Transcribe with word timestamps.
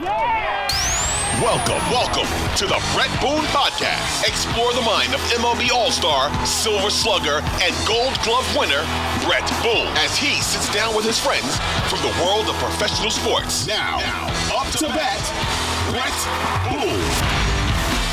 Welcome, 0.00 1.82
welcome 1.90 2.24
to 2.56 2.64
the 2.64 2.80
Bret 2.94 3.10
Boone 3.20 3.44
Podcast. 3.52 4.26
Explore 4.26 4.72
the 4.72 4.80
mind 4.80 5.12
of 5.12 5.20
MLB 5.28 5.70
All 5.70 5.90
Star, 5.90 6.32
Silver 6.46 6.88
Slugger, 6.88 7.42
and 7.60 7.74
Gold 7.86 8.18
Glove 8.24 8.48
winner, 8.56 8.80
Bret 9.28 9.46
Boone, 9.62 9.92
as 9.98 10.16
he 10.16 10.40
sits 10.40 10.72
down 10.72 10.96
with 10.96 11.04
his 11.04 11.18
friends 11.18 11.58
from 11.90 12.00
the 12.00 12.24
world 12.24 12.48
of 12.48 12.54
professional 12.54 13.10
sports. 13.10 13.66
Now, 13.66 13.98
now 13.98 14.28
up 14.58 14.72
to 14.78 14.86
bat, 14.86 15.20
Bret 15.90 16.16
Boone. 16.72 17.04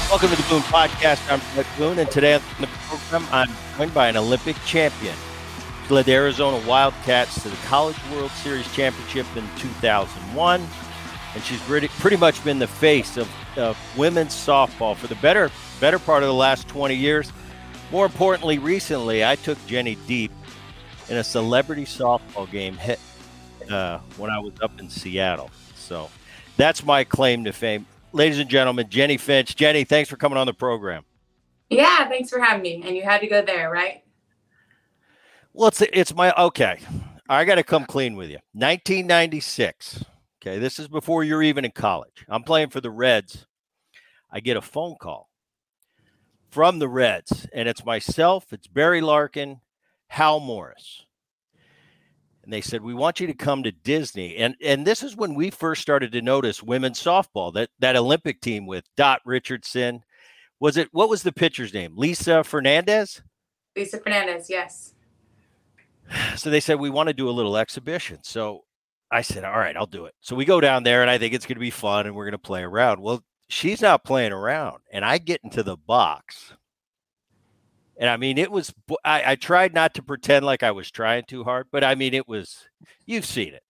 Welcome 0.10 0.30
to 0.32 0.36
the 0.36 0.50
Boone 0.50 0.64
Podcast. 0.64 1.24
I'm 1.32 1.40
Bret 1.56 1.68
Boone, 1.78 2.00
and 2.00 2.12
today 2.12 2.34
on 2.34 2.42
the 2.60 2.68
program, 2.68 3.26
I'm 3.32 3.50
joined 3.78 3.94
by 3.94 4.10
an 4.10 4.18
Olympic 4.18 4.58
champion. 4.66 5.16
Led 5.90 6.04
the 6.04 6.12
Arizona 6.12 6.62
Wildcats 6.68 7.42
to 7.44 7.50
the 7.50 7.56
College 7.68 7.96
World 8.12 8.32
Series 8.32 8.70
Championship 8.74 9.26
in 9.38 9.48
2001 9.56 10.68
and 11.34 11.44
she's 11.44 11.62
pretty, 11.62 11.88
pretty 11.88 12.18
much 12.18 12.44
been 12.44 12.60
the 12.60 12.68
face 12.68 13.18
of, 13.18 13.30
of 13.58 13.78
women's 13.98 14.34
softball 14.34 14.96
for 14.96 15.08
the 15.08 15.16
better 15.16 15.52
better 15.80 16.00
part 16.00 16.24
of 16.24 16.28
the 16.28 16.34
last 16.34 16.68
20 16.68 16.96
years. 16.96 17.32
More 17.92 18.06
importantly, 18.06 18.58
recently 18.58 19.24
I 19.24 19.36
took 19.36 19.64
Jennie 19.68 19.98
deep 20.08 20.32
in 21.10 21.18
a 21.18 21.24
celebrity 21.24 21.86
softball 21.86 22.50
game 22.50 22.76
hit 22.76 23.00
uh, 23.70 24.00
when 24.18 24.30
I 24.30 24.40
was 24.40 24.54
up 24.62 24.80
in 24.80 24.90
Seattle. 24.90 25.52
So 25.76 26.10
that's 26.58 26.84
my 26.84 27.04
claim 27.04 27.44
to 27.46 27.54
fame. 27.54 27.86
Ladies 28.14 28.40
and 28.40 28.50
gentlemen, 28.50 28.90
Jennie 28.90 29.18
Finch. 29.18 29.56
Jennie, 29.56 29.84
thanks 29.84 30.10
for 30.10 30.18
coming 30.18 30.38
on 30.38 30.48
the 30.48 30.54
program. 30.54 31.04
Yeah, 31.70 32.08
thanks 32.08 32.30
for 32.30 32.40
having 32.40 32.62
me. 32.62 32.82
And 32.86 32.96
you 32.96 33.04
had 33.04 33.22
to 33.22 33.28
go 33.28 33.42
there, 33.42 33.70
right? 33.70 34.04
Well, 35.54 35.68
it's 35.70 35.82
it's 35.82 36.14
my 36.16 36.34
okay. 36.34 36.80
I 37.30 37.44
got 37.46 37.56
to 37.56 37.64
come 37.64 37.86
clean 37.86 38.16
with 38.16 38.30
you. 38.30 38.38
1996. 38.54 40.04
Okay, 40.48 40.60
this 40.60 40.80
is 40.80 40.88
before 40.88 41.26
you're 41.26 41.44
even 41.44 41.66
in 41.66 41.72
college. 41.72 42.26
I'm 42.30 42.44
playing 42.44 42.70
for 42.70 42.80
the 42.80 42.90
Reds. 42.90 43.46
I 44.32 44.40
get 44.40 44.56
a 44.56 44.62
phone 44.62 44.96
call 44.98 45.30
from 46.50 46.80
the 46.80 46.88
Reds, 46.88 47.48
and 47.54 47.68
it's 47.68 47.84
myself, 47.84 48.54
it's 48.54 48.68
Barry 48.68 49.02
Larkin, 49.02 49.60
Hal 50.08 50.40
Morris. 50.40 51.06
And 52.44 52.54
they 52.54 52.62
said, 52.62 52.82
We 52.82 52.94
want 52.94 53.20
you 53.20 53.28
to 53.28 53.34
come 53.34 53.62
to 53.64 53.74
Disney. 53.74 54.38
And 54.38 54.56
and 54.64 54.88
this 54.88 55.04
is 55.04 55.18
when 55.18 55.36
we 55.36 55.50
first 55.50 55.82
started 55.82 56.14
to 56.14 56.22
notice 56.22 56.64
women's 56.64 57.04
softball, 57.04 57.54
that 57.56 57.70
that 57.80 57.98
Olympic 57.98 58.40
team 58.40 58.66
with 58.66 58.86
Dot 58.96 59.20
Richardson. 59.26 60.02
Was 60.62 60.78
it 60.78 60.88
what 60.94 61.10
was 61.10 61.24
the 61.24 61.34
pitcher's 61.34 61.74
name? 61.74 61.98
Lisa 61.98 62.42
Fernandez? 62.46 63.22
Lisa 63.76 64.00
Fernandez, 64.00 64.50
yes. 64.50 64.94
So 66.38 66.50
they 66.50 66.62
said 66.62 66.80
we 66.80 66.90
want 66.90 67.08
to 67.08 67.14
do 67.14 67.30
a 67.30 67.32
little 67.32 67.58
exhibition. 67.58 68.20
So 68.24 68.64
I 69.12 69.22
said, 69.22 69.44
all 69.44 69.58
right, 69.58 69.76
I'll 69.76 69.86
do 69.86 70.06
it. 70.06 70.14
So 70.20 70.36
we 70.36 70.46
go 70.46 70.60
down 70.60 70.84
there 70.84 71.02
and 71.02 71.10
I 71.10 71.18
think 71.18 71.34
it's 71.34 71.46
going 71.46 71.56
to 71.56 71.62
be 71.62 71.70
fun 71.70 72.06
and 72.06 72.16
we're 72.16 72.26
going 72.26 72.34
to 72.34 72.38
play 72.38 72.62
around. 72.62 73.02
Well, 73.02 73.24
she's 73.48 73.82
not 73.82 74.04
playing 74.04 74.34
around. 74.34 74.80
And 74.92 75.06
I 75.06 75.18
get 75.18 75.42
into 75.44 75.64
the 75.64 75.78
box. 75.78 76.54
And 77.98 78.10
I 78.10 78.18
mean, 78.18 78.38
it 78.38 78.52
was, 78.52 78.74
I, 79.04 79.32
I 79.32 79.36
tried 79.36 79.74
not 79.74 79.94
to 79.96 80.04
pretend 80.04 80.46
like 80.46 80.62
I 80.62 80.72
was 80.72 80.92
trying 80.92 81.24
too 81.28 81.44
hard, 81.44 81.68
but 81.72 81.84
I 81.84 81.96
mean, 81.96 82.14
it 82.14 82.28
was, 82.28 82.68
you've 83.06 83.26
seen 83.26 83.54
it. 83.54 83.64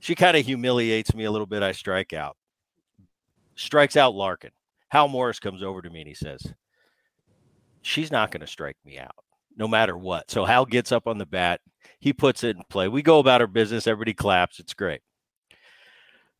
She 0.00 0.14
kind 0.14 0.36
of 0.36 0.44
humiliates 0.44 1.14
me 1.14 1.24
a 1.24 1.30
little 1.30 1.46
bit. 1.46 1.62
I 1.62 1.72
strike 1.72 2.12
out, 2.12 2.36
strikes 3.56 3.96
out 3.96 4.14
Larkin. 4.14 4.52
Hal 4.90 5.08
Morris 5.08 5.40
comes 5.40 5.62
over 5.62 5.82
to 5.82 5.90
me 5.90 6.00
and 6.00 6.08
he 6.08 6.14
says, 6.14 6.40
she's 7.82 8.12
not 8.12 8.30
going 8.30 8.42
to 8.42 8.46
strike 8.46 8.76
me 8.84 8.98
out 8.98 9.24
no 9.58 9.68
matter 9.68 9.96
what. 9.98 10.30
So 10.30 10.44
Hal 10.44 10.64
gets 10.64 10.92
up 10.92 11.06
on 11.06 11.18
the 11.18 11.26
bat, 11.26 11.60
he 11.98 12.12
puts 12.12 12.44
it 12.44 12.56
in 12.56 12.62
play. 12.70 12.88
We 12.88 13.02
go 13.02 13.18
about 13.18 13.40
our 13.40 13.46
business, 13.46 13.86
everybody 13.86 14.14
claps. 14.14 14.60
It's 14.60 14.74
great. 14.74 15.00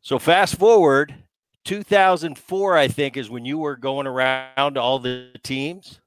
So 0.00 0.18
fast 0.18 0.56
forward 0.56 1.14
2004, 1.64 2.76
I 2.76 2.88
think, 2.88 3.16
is 3.16 3.28
when 3.28 3.44
you 3.44 3.58
were 3.58 3.76
going 3.76 4.06
around 4.06 4.74
to 4.74 4.80
all 4.80 4.98
the 4.98 5.30
teams. 5.42 6.00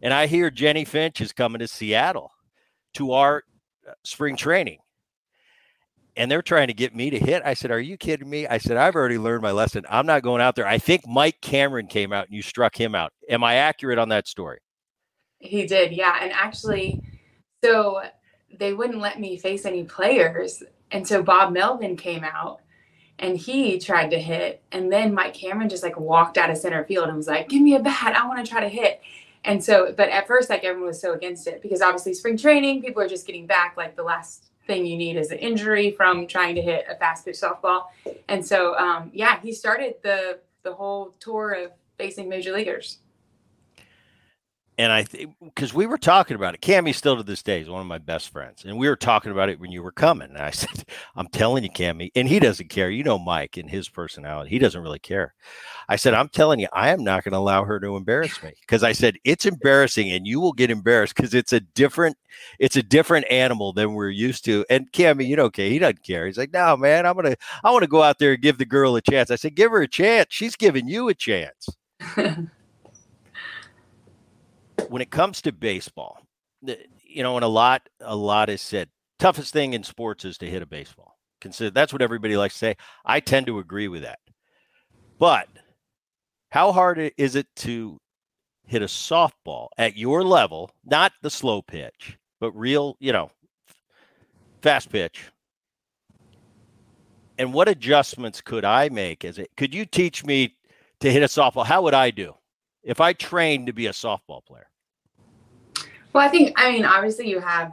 And 0.00 0.14
I 0.14 0.26
hear 0.26 0.50
Jennie 0.50 0.86
Finch 0.86 1.20
is 1.20 1.32
coming 1.32 1.58
to 1.58 1.68
Seattle 1.68 2.30
to 2.94 3.12
our 3.12 3.42
uh, 3.86 3.92
spring 4.04 4.36
training. 4.36 4.78
And 6.16 6.30
they're 6.30 6.42
trying 6.42 6.68
to 6.68 6.74
get 6.74 6.94
me 6.94 7.10
to 7.10 7.18
hit. 7.18 7.42
I 7.44 7.54
said, 7.54 7.70
Are 7.70 7.80
you 7.80 7.96
kidding 7.96 8.28
me? 8.28 8.46
I 8.46 8.58
said, 8.58 8.76
I've 8.76 8.94
already 8.94 9.18
learned 9.18 9.42
my 9.42 9.52
lesson. 9.52 9.84
I'm 9.88 10.06
not 10.06 10.22
going 10.22 10.40
out 10.40 10.56
there. 10.56 10.66
I 10.66 10.78
think 10.78 11.06
Mike 11.06 11.40
Cameron 11.40 11.86
came 11.86 12.12
out 12.12 12.26
and 12.26 12.34
you 12.34 12.42
struck 12.42 12.78
him 12.78 12.94
out. 12.94 13.12
Am 13.28 13.44
I 13.44 13.56
accurate 13.56 13.98
on 13.98 14.08
that 14.08 14.26
story? 14.26 14.60
He 15.40 15.66
did, 15.66 15.92
yeah. 15.92 16.18
And 16.20 16.32
actually, 16.32 17.02
so 17.64 18.02
they 18.58 18.72
wouldn't 18.72 19.00
let 19.00 19.18
me 19.18 19.36
face 19.36 19.64
any 19.64 19.84
players. 19.84 20.62
And 20.90 21.06
so 21.06 21.22
Bob 21.22 21.52
Melvin 21.52 21.96
came 21.96 22.24
out 22.24 22.60
and 23.18 23.36
he 23.36 23.78
tried 23.78 24.10
to 24.10 24.18
hit. 24.18 24.62
And 24.70 24.92
then 24.92 25.14
Mike 25.14 25.34
Cameron 25.34 25.68
just 25.68 25.82
like 25.82 25.98
walked 25.98 26.38
out 26.38 26.50
of 26.50 26.58
center 26.58 26.84
field 26.84 27.08
and 27.08 27.16
was 27.16 27.26
like, 27.26 27.48
Give 27.48 27.62
me 27.62 27.74
a 27.74 27.80
bat. 27.80 28.16
I 28.16 28.26
want 28.28 28.44
to 28.44 28.50
try 28.50 28.60
to 28.60 28.68
hit. 28.68 29.00
And 29.44 29.64
so, 29.64 29.94
but 29.96 30.10
at 30.10 30.26
first, 30.26 30.50
like 30.50 30.64
everyone 30.64 30.88
was 30.88 31.00
so 31.00 31.14
against 31.14 31.46
it 31.46 31.62
because 31.62 31.80
obviously 31.80 32.12
spring 32.12 32.36
training, 32.36 32.82
people 32.82 33.02
are 33.02 33.08
just 33.08 33.26
getting 33.26 33.46
back. 33.46 33.74
Like 33.76 33.96
the 33.96 34.02
last 34.02 34.50
thing 34.66 34.84
you 34.84 34.98
need 34.98 35.16
is 35.16 35.30
an 35.30 35.38
injury 35.38 35.92
from 35.92 36.26
trying 36.26 36.54
to 36.54 36.62
hit 36.62 36.84
a 36.88 36.94
fast 36.96 37.24
pitch 37.24 37.36
softball. 37.36 37.84
And 38.28 38.44
so, 38.44 38.76
um, 38.76 39.10
yeah, 39.14 39.40
he 39.40 39.52
started 39.52 39.94
the 40.02 40.40
the 40.62 40.74
whole 40.74 41.14
tour 41.20 41.52
of 41.52 41.72
facing 41.96 42.28
major 42.28 42.52
leaguers 42.52 42.98
and 44.80 44.90
I 44.90 45.04
think 45.04 45.34
because 45.44 45.74
we 45.74 45.84
were 45.84 45.98
talking 45.98 46.36
about 46.36 46.54
it, 46.54 46.62
Cammy 46.62 46.94
still 46.94 47.14
to 47.14 47.22
this 47.22 47.42
day 47.42 47.60
is 47.60 47.68
one 47.68 47.82
of 47.82 47.86
my 47.86 47.98
best 47.98 48.30
friends, 48.30 48.64
and 48.64 48.78
we 48.78 48.88
were 48.88 48.96
talking 48.96 49.30
about 49.30 49.50
it 49.50 49.60
when 49.60 49.70
you 49.70 49.82
were 49.82 49.92
coming. 49.92 50.30
And 50.30 50.38
I 50.38 50.50
said, 50.52 50.84
"I'm 51.14 51.28
telling 51.28 51.64
you, 51.64 51.70
Cammy," 51.70 52.10
and 52.14 52.26
he 52.26 52.38
doesn't 52.38 52.70
care. 52.70 52.88
You 52.88 53.04
know, 53.04 53.18
Mike 53.18 53.58
and 53.58 53.68
his 53.68 53.90
personality, 53.90 54.48
he 54.48 54.58
doesn't 54.58 54.80
really 54.82 54.98
care. 54.98 55.34
I 55.86 55.96
said, 55.96 56.14
"I'm 56.14 56.30
telling 56.30 56.60
you, 56.60 56.68
I 56.72 56.88
am 56.88 57.04
not 57.04 57.24
going 57.24 57.32
to 57.32 57.38
allow 57.38 57.62
her 57.64 57.78
to 57.78 57.94
embarrass 57.94 58.42
me 58.42 58.52
because 58.62 58.82
I 58.82 58.92
said 58.92 59.16
it's 59.22 59.44
embarrassing, 59.44 60.10
and 60.12 60.26
you 60.26 60.40
will 60.40 60.54
get 60.54 60.70
embarrassed 60.70 61.14
because 61.14 61.34
it's 61.34 61.52
a 61.52 61.60
different, 61.60 62.16
it's 62.58 62.76
a 62.76 62.82
different 62.82 63.30
animal 63.30 63.74
than 63.74 63.92
we're 63.92 64.08
used 64.08 64.46
to." 64.46 64.64
And 64.70 64.90
Cammy, 64.92 65.28
you 65.28 65.36
know, 65.36 65.44
okay, 65.44 65.68
he 65.68 65.78
doesn't 65.78 66.04
care. 66.04 66.24
He's 66.24 66.38
like, 66.38 66.54
"No, 66.54 66.74
man, 66.78 67.04
I'm 67.04 67.16
gonna, 67.16 67.36
I 67.62 67.70
want 67.70 67.82
to 67.82 67.86
go 67.86 68.02
out 68.02 68.18
there 68.18 68.32
and 68.32 68.42
give 68.42 68.56
the 68.56 68.64
girl 68.64 68.96
a 68.96 69.02
chance." 69.02 69.30
I 69.30 69.36
said, 69.36 69.56
"Give 69.56 69.72
her 69.72 69.82
a 69.82 69.88
chance. 69.88 70.28
She's 70.30 70.56
giving 70.56 70.88
you 70.88 71.10
a 71.10 71.14
chance." 71.14 71.68
when 74.88 75.02
it 75.02 75.10
comes 75.10 75.42
to 75.42 75.52
baseball, 75.52 76.22
you 76.62 77.22
know, 77.22 77.36
and 77.36 77.44
a 77.44 77.48
lot, 77.48 77.88
a 78.00 78.16
lot 78.16 78.48
is 78.48 78.60
said. 78.60 78.88
Toughest 79.18 79.52
thing 79.52 79.74
in 79.74 79.82
sports 79.82 80.24
is 80.24 80.38
to 80.38 80.48
hit 80.48 80.62
a 80.62 80.66
baseball. 80.66 81.18
Consider 81.40 81.70
that's 81.70 81.92
what 81.92 82.02
everybody 82.02 82.36
likes 82.36 82.54
to 82.54 82.58
say. 82.58 82.76
I 83.04 83.20
tend 83.20 83.46
to 83.46 83.58
agree 83.58 83.88
with 83.88 84.02
that. 84.02 84.18
But 85.18 85.48
how 86.50 86.72
hard 86.72 87.12
is 87.16 87.36
it 87.36 87.46
to 87.56 87.98
hit 88.66 88.82
a 88.82 88.86
softball 88.86 89.68
at 89.76 89.96
your 89.96 90.22
level, 90.22 90.70
not 90.84 91.12
the 91.22 91.30
slow 91.30 91.60
pitch, 91.62 92.16
but 92.40 92.52
real, 92.52 92.96
you 93.00 93.12
know, 93.12 93.30
fast 94.62 94.90
pitch? 94.90 95.24
And 97.38 97.52
what 97.54 97.68
adjustments 97.68 98.40
could 98.40 98.64
I 98.64 98.88
make 98.90 99.24
as 99.24 99.38
it 99.38 99.50
could 99.56 99.74
you 99.74 99.86
teach 99.86 100.24
me 100.24 100.56
to 101.00 101.10
hit 101.10 101.22
a 101.22 101.26
softball, 101.26 101.64
how 101.64 101.82
would 101.82 101.94
I 101.94 102.10
do 102.10 102.34
if 102.82 103.00
I 103.00 103.12
trained 103.12 103.66
to 103.66 103.72
be 103.72 103.86
a 103.86 103.92
softball 103.92 104.44
player? 104.44 104.69
Well, 106.12 106.26
I 106.26 106.28
think, 106.28 106.52
I 106.56 106.72
mean, 106.72 106.84
obviously 106.84 107.28
you 107.28 107.40
have 107.40 107.72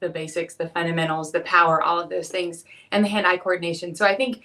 the 0.00 0.08
basics, 0.08 0.54
the 0.54 0.68
fundamentals, 0.68 1.32
the 1.32 1.40
power, 1.40 1.82
all 1.82 1.98
of 1.98 2.10
those 2.10 2.28
things, 2.28 2.64
and 2.92 3.04
the 3.04 3.08
hand 3.08 3.26
eye 3.26 3.38
coordination. 3.38 3.94
So 3.94 4.04
I 4.04 4.14
think, 4.14 4.44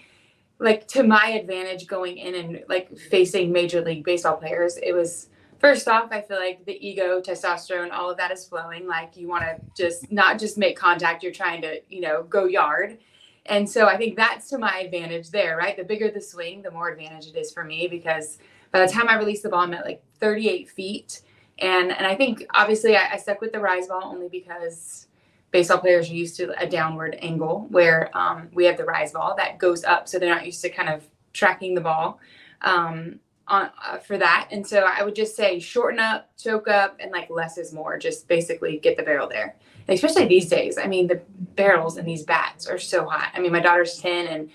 like, 0.60 0.88
to 0.90 1.04
my 1.04 1.28
advantage 1.30 1.88
going 1.88 2.18
in 2.18 2.36
and 2.36 2.64
like 2.70 2.98
facing 2.98 3.52
Major 3.52 3.82
League 3.82 4.04
Baseball 4.04 4.38
players, 4.38 4.78
it 4.78 4.94
was 4.94 5.30
first 5.60 5.88
off, 5.88 6.10
I 6.12 6.22
feel 6.22 6.38
like 6.38 6.66
the 6.66 6.78
ego, 6.86 7.22
testosterone, 7.22 7.92
all 7.92 8.10
of 8.10 8.18
that 8.18 8.32
is 8.32 8.46
flowing. 8.46 8.88
Like, 8.88 9.18
you 9.18 9.28
want 9.28 9.44
to 9.44 9.58
just 9.76 10.12
not 10.12 10.40
just 10.40 10.58
make 10.58 10.78
contact, 10.78 11.24
you're 11.24 11.34
trying 11.34 11.62
to, 11.64 11.82
you 11.90 12.02
know, 12.02 12.24
go 12.24 12.46
yard. 12.46 12.98
And 13.46 13.70
so 13.70 13.88
I 13.88 13.98
think 13.98 14.16
that's 14.16 14.50
to 14.50 14.58
my 14.58 14.80
advantage 14.80 15.30
there, 15.32 15.58
right? 15.58 15.76
The 15.76 15.84
bigger 15.84 16.10
the 16.10 16.22
swing, 16.22 16.62
the 16.62 16.72
more 16.72 16.90
advantage 16.90 17.28
it 17.28 17.36
is 17.36 17.52
for 17.52 17.64
me 17.64 17.88
because 17.88 18.38
by 18.72 18.86
the 18.86 18.92
time 18.92 19.10
I 19.10 19.18
release 19.18 19.42
the 19.42 19.50
ball, 19.50 19.62
I'm 19.62 19.74
at 19.74 19.86
like 19.86 20.02
38 20.20 20.70
feet. 20.70 21.22
And 21.63 21.94
and 21.94 22.06
I 22.06 22.13
think 22.13 22.45
obviously 22.54 22.98
I, 22.98 23.13
I 23.13 23.18
stuck 23.18 23.39
with 23.39 23.54
the 23.54 23.60
rise 23.60 23.88
ball 23.88 24.01
only 24.04 24.27
because 24.27 25.07
baseball 25.51 25.77
players 25.77 26.10
are 26.10 26.13
used 26.13 26.36
to 26.36 26.62
a 26.62 26.68
downward 26.68 27.18
angle 27.21 27.68
where 27.69 28.15
um, 28.18 28.50
we 28.54 28.65
have 28.65 28.75
the 28.75 28.83
rise 28.83 29.13
ball 29.13 29.36
that 29.38 29.60
goes 29.60 29.83
up, 29.86 30.10
so 30.10 30.19
they're 30.19 30.33
not 30.33 30.45
used 30.45 30.62
to 30.62 30.69
kind 30.69 30.89
of 30.89 31.07
tracking 31.31 31.74
the 31.74 31.81
ball 31.81 32.19
um, 32.63 33.19
on 33.48 33.69
uh, 33.86 33.98
for 33.98 34.18
that. 34.18 34.50
And 34.51 34.68
so 34.68 34.80
I 34.80 35.04
would 35.04 35.15
just 35.15 35.38
say 35.38 35.60
shorten 35.60 36.01
up, 36.01 36.30
choke 36.38 36.68
up, 36.68 36.98
and 37.00 37.12
like 37.12 37.30
less 37.30 37.57
is 37.57 37.71
more. 37.71 37.98
Just 37.98 38.27
basically 38.27 38.77
get 38.77 38.98
the 38.98 39.04
barrel 39.04 39.30
there. 39.30 39.56
And 39.88 39.95
especially 39.95 40.25
these 40.25 40.50
days, 40.50 40.77
I 40.77 40.88
mean 40.88 41.07
the 41.07 41.21
barrels 41.56 41.95
and 41.95 42.06
these 42.06 42.24
bats 42.24 42.68
are 42.68 42.80
so 42.80 43.07
hot. 43.07 43.31
I 43.33 43.39
mean 43.39 43.54
my 43.54 43.62
daughter's 43.62 44.00
ten 44.00 44.27
and 44.27 44.50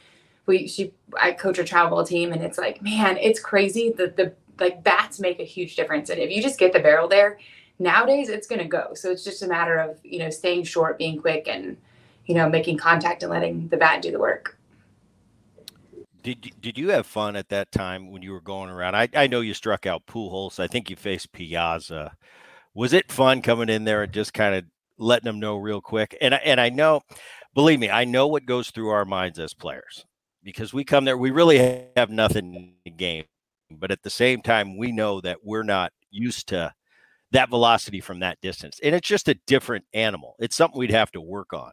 we 0.45 0.69
she 0.69 0.93
I 1.19 1.33
coach 1.33 1.59
a 1.59 1.65
travel 1.65 2.05
team 2.05 2.33
and 2.33 2.43
it's 2.43 2.59
like 2.59 2.83
man 2.83 3.17
it's 3.19 3.41
crazy 3.41 3.93
that 3.97 4.17
the 4.17 4.35
like 4.61 4.83
bats 4.83 5.21
make 5.21 5.41
a 5.41 5.45
huge 5.45 5.77
difference 5.77 6.11
and 6.11 6.21
if 6.21 6.31
you 6.31 6.43
just 6.43 6.59
get 6.59 6.73
the 6.73 6.81
barrel 6.81 7.09
there 7.09 7.39
nowadays 7.79 8.29
it's 8.29 8.47
going 8.47 8.61
to 8.61 8.67
go 8.67 8.93
so 8.95 9.11
it's 9.11 9.25
just 9.25 9.43
a 9.43 9.47
matter 9.47 9.77
of 9.79 9.99
you 10.03 10.19
know 10.19 10.31
staying 10.31 10.65
short 10.65 10.99
being 10.99 11.21
quick 11.21 11.49
and 11.49 11.77
you 12.27 12.35
know 12.35 12.49
making 12.49 12.77
contact 12.77 13.23
and 13.23 13.31
letting 13.31 13.69
the 13.69 13.77
bat 13.77 14.03
do 14.03 14.11
the 14.11 14.19
work 14.19 14.59
did 16.23 16.51
did 16.61 16.77
you 16.77 16.91
have 16.91 17.07
fun 17.07 17.37
at 17.37 17.49
that 17.49 17.73
time 17.73 18.11
when 18.11 18.23
you 18.23 18.33
were 18.33 18.41
going 18.41 18.71
around? 18.71 18.95
I, 18.95 19.09
I 19.15 19.27
know 19.29 19.41
you 19.41 19.55
struck 19.55 19.87
out 19.87 20.07
Pujols. 20.07 20.59
I 20.59 20.67
think 20.67 20.91
you 20.91 20.97
faced 20.97 21.33
Piazza. 21.33 22.17
Was 22.75 22.93
it 22.93 23.11
fun 23.11 23.41
coming 23.41 23.69
in 23.69 23.85
there 23.85 24.03
and 24.03 24.13
just 24.13 24.35
kind 24.35 24.55
of 24.55 24.65
letting 24.99 25.25
them 25.25 25.41
know 25.41 25.57
real 25.57 25.81
quick? 25.81 26.17
And 26.21 26.35
and 26.35 26.61
I 26.61 26.69
know, 26.71 27.03
believe 27.55 27.79
me, 27.79 27.89
I 27.89 28.05
know 28.05 28.27
what 28.27 28.47
goes 28.47 28.71
through 28.71 28.91
our 28.91 29.05
minds 29.05 29.39
as 29.39 29.55
players 29.55 30.05
because 30.43 30.73
we 30.73 30.85
come 30.85 31.05
there, 31.05 31.17
we 31.17 31.31
really 31.31 31.87
have 31.97 32.11
nothing 32.11 32.75
to 32.85 32.91
gain, 32.91 33.25
but 33.71 33.91
at 33.91 34.03
the 34.03 34.11
same 34.11 34.43
time, 34.43 34.77
we 34.77 34.93
know 34.93 35.21
that 35.21 35.39
we're 35.43 35.63
not 35.63 35.93
used 36.11 36.49
to 36.49 36.73
that 37.31 37.51
velocity 37.51 38.01
from 38.01 38.21
that 38.21 38.41
distance, 38.41 38.81
and 38.83 38.95
it's 38.95 39.07
just 39.07 39.29
a 39.29 39.39
different 39.47 39.85
animal. 39.93 40.35
It's 40.39 40.57
something 40.57 40.79
we'd 40.79 40.91
have 40.91 41.13
to 41.13 41.21
work 41.21 41.53
on. 41.53 41.73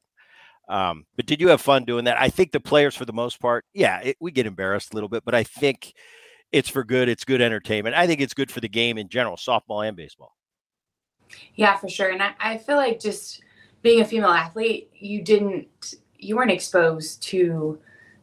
Um, 0.68 1.06
but 1.16 1.28
did 1.28 1.40
you 1.40 1.50
have 1.50 1.62
fun 1.62 1.86
doing 1.86 2.06
that? 2.06 2.20
I 2.20 2.30
think 2.30 2.52
the 2.52 2.60
players, 2.60 2.96
for 2.96 3.06
the 3.06 3.14
most 3.14 3.40
part, 3.40 3.66
yeah, 3.74 4.02
it, 4.02 4.18
we 4.20 4.32
get 4.32 4.48
embarrassed 4.48 4.94
a 4.94 4.96
little 4.96 5.10
bit, 5.10 5.24
but 5.24 5.36
I 5.36 5.44
think 5.44 5.94
it's 6.52 6.70
for 6.70 6.84
good. 6.84 7.08
It's 7.08 7.24
good 7.24 7.42
entertainment. 7.42 7.96
I 7.96 8.08
think 8.08 8.20
it's 8.22 8.34
good 8.34 8.52
for 8.52 8.62
the 8.62 8.68
game 8.70 8.98
in 8.98 9.08
general, 9.10 9.38
softball 9.38 9.88
and 9.88 9.96
baseball. 9.96 10.34
Yeah, 11.56 11.78
for 11.78 11.88
sure. 11.88 12.10
And 12.10 12.22
I, 12.22 12.34
I 12.40 12.58
feel 12.58 12.78
like 12.78 13.00
just 13.00 13.42
being 13.82 14.02
a 14.02 14.06
female 14.06 14.30
athlete, 14.32 14.90
you 14.98 15.22
didn't, 15.22 15.96
you 16.18 16.36
weren't 16.36 16.52
exposed 16.52 17.22
to 17.24 17.80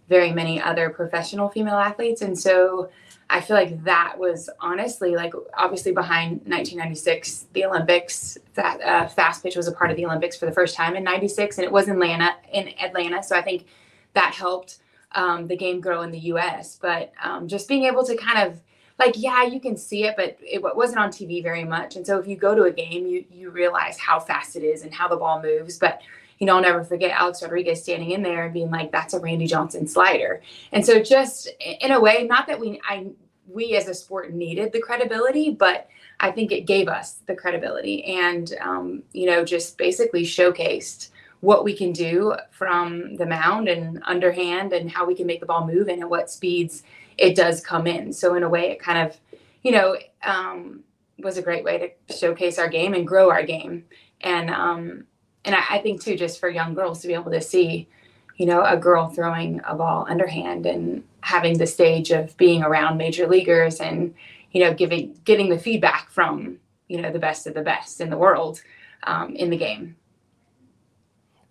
very 0.08 0.32
many 0.32 0.60
other 0.60 0.90
professional 0.90 1.48
female 1.48 1.78
athletes. 1.78 2.22
And 2.22 2.38
so 2.38 2.90
I 3.32 3.40
feel 3.40 3.56
like 3.56 3.82
that 3.84 4.18
was 4.18 4.50
honestly 4.60 5.16
like 5.16 5.32
obviously 5.56 5.92
behind 5.92 6.42
1996, 6.44 7.46
the 7.54 7.64
Olympics. 7.64 8.36
That 8.54 8.80
uh, 8.82 9.08
fast 9.08 9.42
pitch 9.42 9.56
was 9.56 9.66
a 9.66 9.72
part 9.72 9.90
of 9.90 9.96
the 9.96 10.04
Olympics 10.04 10.36
for 10.36 10.44
the 10.44 10.52
first 10.52 10.76
time 10.76 10.94
in 10.96 11.02
'96, 11.02 11.56
and 11.56 11.64
it 11.64 11.72
was 11.72 11.88
in 11.88 11.94
Atlanta. 11.94 12.36
In 12.52 12.68
Atlanta, 12.78 13.22
so 13.22 13.34
I 13.34 13.40
think 13.40 13.64
that 14.12 14.34
helped 14.34 14.80
um, 15.12 15.46
the 15.46 15.56
game 15.56 15.80
grow 15.80 16.02
in 16.02 16.10
the 16.10 16.18
U.S. 16.18 16.78
But 16.80 17.12
um, 17.24 17.48
just 17.48 17.68
being 17.68 17.84
able 17.84 18.04
to 18.04 18.14
kind 18.18 18.46
of 18.46 18.60
like, 18.98 19.14
yeah, 19.16 19.44
you 19.44 19.60
can 19.60 19.78
see 19.78 20.04
it, 20.04 20.14
but 20.14 20.36
it 20.40 20.62
wasn't 20.62 20.98
on 20.98 21.08
TV 21.08 21.42
very 21.42 21.64
much. 21.64 21.96
And 21.96 22.06
so 22.06 22.18
if 22.18 22.26
you 22.26 22.36
go 22.36 22.54
to 22.54 22.64
a 22.64 22.70
game, 22.70 23.06
you 23.06 23.24
you 23.30 23.48
realize 23.48 23.98
how 23.98 24.20
fast 24.20 24.56
it 24.56 24.62
is 24.62 24.82
and 24.82 24.92
how 24.92 25.08
the 25.08 25.16
ball 25.16 25.40
moves. 25.40 25.78
But 25.78 26.02
you 26.38 26.46
know, 26.46 26.56
I'll 26.56 26.62
never 26.62 26.82
forget 26.82 27.12
Alex 27.12 27.40
Rodriguez 27.40 27.84
standing 27.84 28.10
in 28.10 28.22
there 28.22 28.44
and 28.44 28.52
being 28.52 28.70
like, 28.70 28.90
"That's 28.90 29.14
a 29.14 29.20
Randy 29.20 29.46
Johnson 29.46 29.86
slider." 29.86 30.42
And 30.72 30.84
so, 30.84 31.00
just 31.00 31.48
in 31.60 31.92
a 31.92 32.00
way, 32.00 32.26
not 32.28 32.48
that 32.48 32.58
we, 32.58 32.80
I, 32.84 33.06
we 33.48 33.76
as 33.76 33.88
a 33.88 33.94
sport 33.94 34.32
needed 34.32 34.72
the 34.72 34.80
credibility, 34.80 35.50
but 35.50 35.88
I 36.20 36.30
think 36.30 36.52
it 36.52 36.66
gave 36.66 36.88
us 36.88 37.20
the 37.26 37.34
credibility, 37.34 38.04
and 38.04 38.52
um, 38.60 39.02
you 39.12 39.26
know, 39.26 39.44
just 39.44 39.78
basically 39.78 40.22
showcased 40.22 41.08
what 41.40 41.64
we 41.64 41.76
can 41.76 41.92
do 41.92 42.36
from 42.50 43.16
the 43.16 43.26
mound 43.26 43.68
and 43.68 44.00
underhand, 44.06 44.72
and 44.72 44.90
how 44.90 45.04
we 45.04 45.14
can 45.14 45.26
make 45.26 45.40
the 45.40 45.46
ball 45.46 45.66
move, 45.66 45.88
and 45.88 46.02
at 46.02 46.10
what 46.10 46.30
speeds 46.30 46.84
it 47.18 47.34
does 47.34 47.60
come 47.60 47.86
in. 47.86 48.12
So, 48.12 48.34
in 48.34 48.42
a 48.42 48.48
way, 48.48 48.70
it 48.70 48.80
kind 48.80 49.08
of, 49.08 49.18
you 49.62 49.72
know. 49.72 49.96
Um, 50.22 50.84
was 51.22 51.38
a 51.38 51.42
great 51.42 51.64
way 51.64 51.94
to 52.08 52.14
showcase 52.14 52.58
our 52.58 52.68
game 52.68 52.94
and 52.94 53.06
grow 53.06 53.30
our 53.30 53.42
game. 53.42 53.84
And 54.20 54.50
um, 54.50 55.04
and 55.44 55.54
I, 55.54 55.62
I, 55.70 55.78
think 55.78 56.02
too, 56.02 56.16
just 56.16 56.38
for 56.38 56.48
young 56.48 56.74
girls 56.74 57.00
to 57.00 57.08
be 57.08 57.14
able 57.14 57.32
to 57.32 57.40
see, 57.40 57.88
you 58.36 58.46
know, 58.46 58.64
a 58.64 58.76
girl 58.76 59.08
throwing 59.08 59.60
a 59.64 59.74
ball 59.74 60.06
underhand 60.08 60.66
and 60.66 61.04
having 61.20 61.58
the 61.58 61.66
stage 61.66 62.10
of 62.10 62.36
being 62.36 62.62
around 62.62 62.96
major 62.96 63.26
leaguers 63.26 63.80
and, 63.80 64.14
you 64.52 64.62
know, 64.62 64.74
giving 64.74 65.18
getting 65.24 65.48
the 65.48 65.58
feedback 65.58 66.10
from, 66.10 66.58
you 66.88 67.00
know, 67.00 67.12
the 67.12 67.18
best 67.18 67.46
of 67.46 67.54
the 67.54 67.62
best 67.62 68.00
in 68.00 68.10
the 68.10 68.18
world 68.18 68.62
um, 69.04 69.34
in 69.36 69.50
the 69.50 69.56
game. 69.56 69.96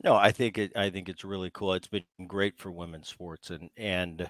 No, 0.04 0.16
I 0.16 0.32
think 0.32 0.58
it. 0.58 0.72
I 0.76 0.90
think 0.90 1.10
it's 1.10 1.24
really 1.24 1.52
cool. 1.52 1.74
It's 1.74 1.88
been 1.88 2.04
great 2.26 2.58
for 2.58 2.72
women's 2.72 3.08
sports, 3.08 3.52
and 3.52 3.70
and 3.78 4.30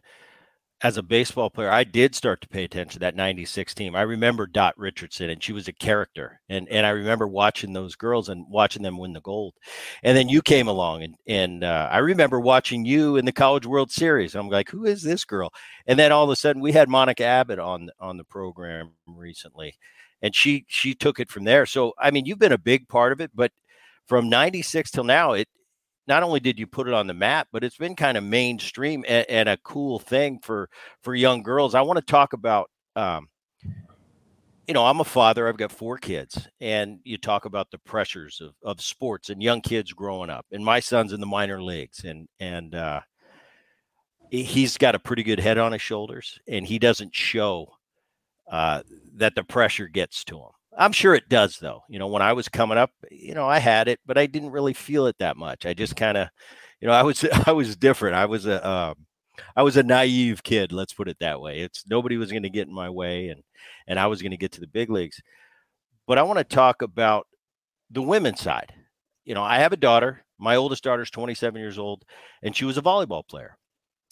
as 0.84 0.98
a 0.98 1.04
baseball 1.04 1.50
player, 1.52 1.70
I 1.70 1.84
did 1.84 2.16
start 2.16 2.42
to 2.42 2.48
pay 2.48 2.64
attention 2.64 2.94
to 2.94 3.00
that 3.00 3.16
96 3.16 3.76
team. 3.76 3.96
I 3.96 4.02
remember 4.02 4.48
Dot 4.48 4.74
Richardson 4.78 5.30
and 5.30 5.42
she 5.42 5.54
was 5.54 5.68
a 5.68 5.74
character. 5.74 6.42
And 6.50 6.68
and 6.70 6.86
I 6.86 6.90
remember 6.90 7.28
watching 7.28 7.74
those 7.74 7.96
girls 7.96 8.30
and 8.30 8.46
watching 8.50 8.82
them 8.82 8.98
win 8.98 9.14
the 9.14 9.22
gold. 9.22 9.54
And 10.02 10.18
then 10.18 10.28
you 10.28 10.42
came 10.42 10.68
along 10.68 11.04
and 11.04 11.16
and 11.28 11.64
uh, 11.64 11.88
I 11.92 12.00
remember 12.00 12.40
watching 12.40 12.84
you 12.84 13.18
in 13.18 13.26
the 13.26 13.32
College 13.32 13.68
World 13.68 13.92
Series. 13.92 14.34
I'm 14.34 14.50
like, 14.50 14.70
who 14.70 14.86
is 14.86 15.04
this 15.04 15.24
girl? 15.24 15.54
And 15.86 16.00
then 16.00 16.12
all 16.12 16.24
of 16.24 16.32
a 16.32 16.36
sudden 16.36 16.62
we 16.62 16.72
had 16.72 16.90
Monica 16.90 17.24
Abbott 17.24 17.60
on 17.60 17.90
on 18.00 18.18
the 18.18 18.24
program 18.24 18.94
recently. 19.06 19.76
And 20.24 20.36
she 20.36 20.66
she 20.68 20.96
took 20.96 21.20
it 21.20 21.30
from 21.30 21.44
there. 21.44 21.68
So 21.68 21.94
I 22.00 22.10
mean, 22.10 22.26
you've 22.26 22.40
been 22.40 22.52
a 22.52 22.58
big 22.58 22.88
part 22.88 23.12
of 23.12 23.22
it, 23.22 23.32
but 23.36 23.52
from 24.08 24.30
96 24.30 24.90
till 24.92 25.04
now, 25.04 25.34
it 25.34 25.48
not 26.12 26.24
only 26.24 26.42
did 26.42 26.60
you 26.60 26.68
put 26.68 26.90
it 26.90 26.94
on 26.94 27.08
the 27.08 27.14
map, 27.14 27.48
but 27.54 27.64
it's 27.64 27.78
been 27.78 27.96
kind 27.96 28.18
of 28.18 28.24
mainstream 28.26 29.06
and, 29.08 29.26
and 29.30 29.48
a 29.48 29.56
cool 29.56 29.98
thing 29.98 30.40
for 30.44 30.70
for 31.02 31.16
young 31.16 31.42
girls. 31.42 31.74
I 31.74 31.82
want 31.82 32.00
to 32.00 32.06
talk 32.06 32.34
about. 32.34 32.70
Um, 32.98 33.30
you 34.68 34.74
know, 34.74 34.86
I'm 34.86 35.00
a 35.00 35.06
father. 35.06 35.48
I've 35.48 35.58
got 35.58 35.72
four 35.72 35.98
kids, 35.98 36.50
and 36.60 37.00
you 37.06 37.18
talk 37.18 37.46
about 37.46 37.72
the 37.72 37.78
pressures 37.80 38.42
of, 38.42 38.54
of 38.62 38.82
sports 38.82 39.30
and 39.30 39.42
young 39.42 39.62
kids 39.62 39.94
growing 39.94 40.30
up. 40.30 40.46
And 40.52 40.64
my 40.64 40.82
son's 40.82 41.14
in 41.14 41.22
the 41.22 41.26
minor 41.26 41.64
leagues, 41.64 42.04
and 42.04 42.28
and 42.42 42.76
uh, 42.76 43.00
he's 44.30 44.78
got 44.78 44.96
a 44.96 45.00
pretty 45.00 45.24
good 45.24 45.40
head 45.40 45.58
on 45.58 45.72
his 45.72 45.82
shoulders, 45.82 46.40
and 46.46 46.68
he 46.68 46.78
doesn't 46.78 47.16
show 47.16 47.72
uh, 48.52 48.84
that 49.16 49.34
the 49.36 49.46
pressure 49.46 49.88
gets 49.88 50.26
to 50.26 50.40
him. 50.40 50.52
I'm 50.78 50.92
sure 50.92 51.14
it 51.16 51.30
does 51.30 51.58
though. 51.60 51.84
You 51.90 52.00
know, 52.00 52.08
when 52.08 52.22
I 52.22 52.34
was 52.34 52.50
coming 52.50 52.78
up, 52.78 52.92
you 53.10 53.34
know, 53.34 53.48
I 53.48 53.60
had 53.60 53.88
it, 53.88 54.00
but 54.06 54.18
I 54.18 54.26
didn't 54.26 54.52
really 54.52 54.74
feel 54.74 55.06
it 55.08 55.18
that 55.20 55.38
much. 55.38 55.66
I 55.66 55.74
just 55.74 55.96
kind 55.96 56.18
of, 56.18 56.30
you 56.80 56.88
know, 56.88 56.94
I 56.94 57.04
was 57.04 57.26
I 57.48 57.52
was 57.52 57.76
different. 57.76 58.16
I 58.16 58.26
was 58.26 58.46
a 58.46 58.68
um, 58.68 58.96
I 59.56 59.64
was 59.64 59.78
a 59.78 59.84
naive 59.84 60.44
kid, 60.44 60.72
let's 60.72 60.94
put 60.94 61.08
it 61.08 61.18
that 61.20 61.42
way. 61.42 61.60
It's 61.60 61.84
nobody 61.90 62.18
was 62.18 62.32
going 62.32 62.44
to 62.44 62.50
get 62.50 62.68
in 62.68 62.74
my 62.74 62.90
way 62.90 63.30
and 63.30 63.44
and 63.88 64.00
I 64.00 64.08
was 64.08 64.22
going 64.22 64.32
to 64.32 64.38
get 64.38 64.52
to 64.54 64.62
the 64.62 64.68
big 64.68 64.90
leagues. 64.90 65.22
But 66.08 66.18
I 66.18 66.24
want 66.24 66.40
to 66.40 66.44
talk 66.44 66.82
about 66.82 67.28
the 67.90 68.02
women's 68.02 68.42
side. 68.42 68.74
You 69.26 69.36
know, 69.36 69.44
I 69.44 69.60
have 69.60 69.74
a 69.74 69.78
daughter. 69.78 70.24
My 70.40 70.56
oldest 70.56 70.84
daughter 70.84 71.04
is 71.04 71.12
27 71.12 71.60
years 71.60 71.78
old 71.78 72.04
and 72.42 72.56
she 72.56 72.66
was 72.66 72.78
a 72.78 72.82
volleyball 72.82 73.28
player. 73.28 73.58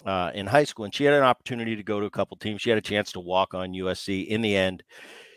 Uh, 0.06 0.32
in 0.34 0.48
high 0.48 0.64
school, 0.64 0.86
and 0.86 0.96
she 0.96 1.04
had 1.04 1.14
an 1.14 1.24
opportunity 1.24 1.76
to 1.76 1.84
go 1.84 2.00
to 2.00 2.06
a 2.06 2.10
couple 2.10 2.38
teams. 2.38 2.62
She 2.62 2.70
had 2.70 2.80
a 2.80 2.82
chance 2.82 3.12
to 3.12 3.20
walk 3.20 3.54
on 3.54 3.74
USC. 3.74 4.28
In 4.28 4.42
the 4.42 4.56
end, 4.56 4.82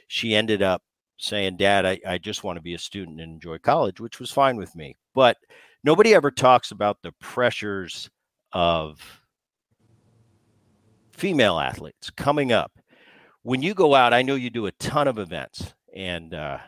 she 0.06 0.36
ended 0.36 0.62
up 0.62 0.84
saying, 1.18 1.56
Dad, 1.56 1.86
I, 1.86 2.00
I 2.06 2.18
just 2.18 2.44
want 2.44 2.56
to 2.56 2.62
be 2.62 2.74
a 2.74 2.78
student 2.78 3.20
and 3.20 3.32
enjoy 3.32 3.58
college, 3.58 4.00
which 4.00 4.20
was 4.20 4.30
fine 4.30 4.56
with 4.56 4.74
me. 4.74 4.96
But 5.14 5.36
nobody 5.84 6.14
ever 6.14 6.30
talks 6.30 6.70
about 6.70 6.98
the 7.02 7.12
pressures 7.20 8.10
of 8.52 9.00
female 11.12 11.58
athletes 11.58 12.10
coming 12.10 12.52
up. 12.52 12.72
When 13.42 13.62
you 13.62 13.74
go 13.74 13.94
out, 13.94 14.12
I 14.12 14.22
know 14.22 14.34
you 14.34 14.50
do 14.50 14.66
a 14.66 14.72
ton 14.72 15.08
of 15.08 15.18
events, 15.18 15.74
and 15.94 16.32
uh, 16.32 16.58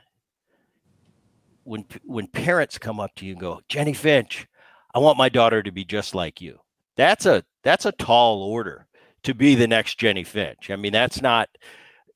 when 1.62 1.84
when 2.04 2.26
parents 2.26 2.78
come 2.78 2.98
up 2.98 3.14
to 3.16 3.26
you 3.26 3.32
and 3.32 3.40
go, 3.40 3.60
Jennie 3.68 3.92
Finch, 3.92 4.46
I 4.94 4.98
want 4.98 5.18
my 5.18 5.28
daughter 5.28 5.62
to 5.62 5.70
be 5.70 5.84
just 5.84 6.14
like 6.14 6.40
you. 6.40 6.58
That's 6.96 7.26
a 7.26 7.44
that's 7.62 7.86
a 7.86 7.92
tall 7.92 8.42
order 8.42 8.86
to 9.24 9.34
be 9.34 9.54
the 9.54 9.66
next 9.66 9.98
Jennie 9.98 10.24
Finch. 10.24 10.70
I 10.70 10.76
mean, 10.76 10.92
that's 10.92 11.22
not, 11.22 11.48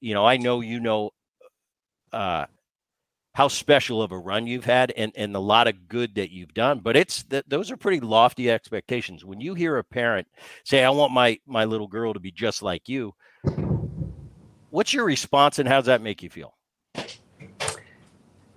you 0.00 0.14
know, 0.14 0.24
I 0.24 0.36
know 0.36 0.60
you 0.60 0.78
know 0.78 1.10
uh, 2.12 2.46
how 3.34 3.48
special 3.48 4.02
of 4.02 4.10
a 4.12 4.18
run 4.18 4.46
you've 4.46 4.64
had 4.64 4.90
and, 4.96 5.12
and 5.14 5.34
a 5.36 5.40
lot 5.40 5.68
of 5.68 5.88
good 5.88 6.16
that 6.16 6.30
you've 6.30 6.54
done, 6.54 6.80
but 6.80 6.96
it's 6.96 7.22
that 7.24 7.48
those 7.48 7.70
are 7.70 7.76
pretty 7.76 8.00
lofty 8.00 8.50
expectations. 8.50 9.24
When 9.24 9.40
you 9.40 9.54
hear 9.54 9.78
a 9.78 9.84
parent 9.84 10.26
say, 10.64 10.84
I 10.84 10.90
want 10.90 11.12
my 11.12 11.38
my 11.46 11.64
little 11.64 11.86
girl 11.86 12.14
to 12.14 12.20
be 12.20 12.32
just 12.32 12.62
like 12.62 12.88
you, 12.88 13.14
what's 14.70 14.92
your 14.92 15.04
response 15.04 15.58
and 15.58 15.68
how 15.68 15.76
does 15.76 15.86
that 15.86 16.02
make 16.02 16.22
you 16.22 16.30
feel? 16.30 16.54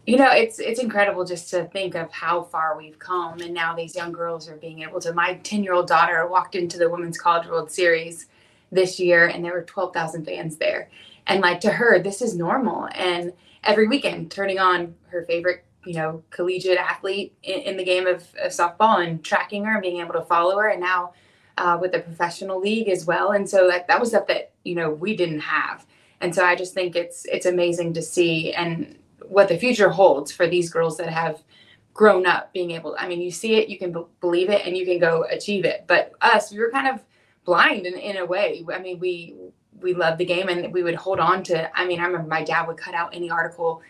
you 0.07 0.17
know 0.17 0.31
it's 0.31 0.59
it's 0.59 0.79
incredible 0.79 1.23
just 1.23 1.49
to 1.49 1.65
think 1.65 1.95
of 1.95 2.11
how 2.11 2.41
far 2.41 2.75
we've 2.77 2.97
come 2.97 3.39
and 3.39 3.53
now 3.53 3.75
these 3.75 3.95
young 3.95 4.11
girls 4.11 4.49
are 4.49 4.57
being 4.57 4.81
able 4.81 4.99
to 4.99 5.13
my 5.13 5.35
10 5.43 5.63
year 5.63 5.73
old 5.73 5.87
daughter 5.87 6.27
walked 6.27 6.55
into 6.55 6.77
the 6.77 6.89
women's 6.89 7.19
college 7.19 7.47
world 7.47 7.71
series 7.71 8.25
this 8.71 8.99
year 8.99 9.27
and 9.27 9.45
there 9.45 9.53
were 9.53 9.63
12,000 9.63 10.25
fans 10.25 10.57
there 10.57 10.89
and 11.27 11.41
like 11.41 11.59
to 11.61 11.71
her 11.71 11.99
this 11.99 12.21
is 12.21 12.35
normal. 12.35 12.89
And 12.93 13.33
every 13.63 13.87
weekend 13.87 14.31
turning 14.31 14.59
on 14.59 14.95
her 15.07 15.23
favorite 15.25 15.65
you 15.85 15.95
know 15.95 16.23
collegiate 16.29 16.77
athlete 16.77 17.33
in, 17.43 17.59
in 17.61 17.77
the 17.77 17.83
game 17.83 18.05
of, 18.05 18.27
of, 18.41 18.51
softball 18.51 19.05
and 19.05 19.23
tracking 19.23 19.65
her 19.65 19.73
and 19.73 19.81
being 19.81 19.99
able 19.99 20.13
to 20.13 20.21
follow 20.21 20.57
her. 20.59 20.69
And 20.69 20.81
now 20.81 21.13
uh, 21.57 21.77
with 21.79 21.91
the 21.91 21.99
professional 21.99 22.59
league 22.59 22.87
as 22.87 23.05
well. 23.05 23.31
And 23.31 23.49
so 23.49 23.67
that 23.67 23.87
that 23.87 23.99
was 23.99 24.09
stuff 24.09 24.27
that 24.27 24.51
you 24.63 24.75
know 24.75 24.89
we 24.89 25.15
didn't 25.15 25.41
have. 25.41 25.85
And 26.21 26.33
so 26.35 26.45
i 26.45 26.55
just 26.55 26.73
think 26.73 26.95
it's 26.95 27.25
it's 27.25 27.45
amazing 27.45 27.93
to 27.93 28.01
see 28.01 28.53
and 28.53 28.97
what 29.27 29.47
the 29.47 29.57
future 29.57 29.89
holds 29.89 30.31
for 30.31 30.47
these 30.47 30.69
girls 30.69 30.97
that 30.97 31.09
have 31.09 31.41
grown 31.93 32.25
up 32.25 32.53
being 32.53 32.71
able 32.71 32.91
to 32.91 33.01
i 33.01 33.07
mean 33.07 33.21
you 33.21 33.31
see 33.31 33.55
it 33.55 33.69
you 33.69 33.77
can 33.77 33.91
b- 33.91 34.05
believe 34.19 34.49
it 34.49 34.65
and 34.65 34.77
you 34.77 34.85
can 34.85 34.99
go 34.99 35.25
achieve 35.29 35.65
it. 35.65 35.85
But 35.87 36.13
us 36.21 36.51
we 36.51 36.59
were 36.59 36.71
kind 36.71 36.87
of 36.87 37.01
blind 37.43 37.85
in, 37.85 37.95
in 37.95 38.17
a 38.17 38.25
way. 38.25 38.63
I 38.71 38.79
mean 38.79 38.99
we 38.99 39.35
we 39.81 39.93
loved 39.93 40.17
the 40.17 40.25
game 40.25 40.49
and 40.49 40.73
we 40.73 40.83
would 40.83 40.95
hold 40.95 41.19
on 41.19 41.43
to 41.43 41.77
i 41.77 41.85
mean 41.85 41.99
i 41.99 42.05
remember 42.05 42.27
my 42.27 42.43
dad 42.43 42.67
would 42.67 42.77
cut 42.77 42.93
out 42.93 43.13
any 43.13 43.29
article 43.29 43.81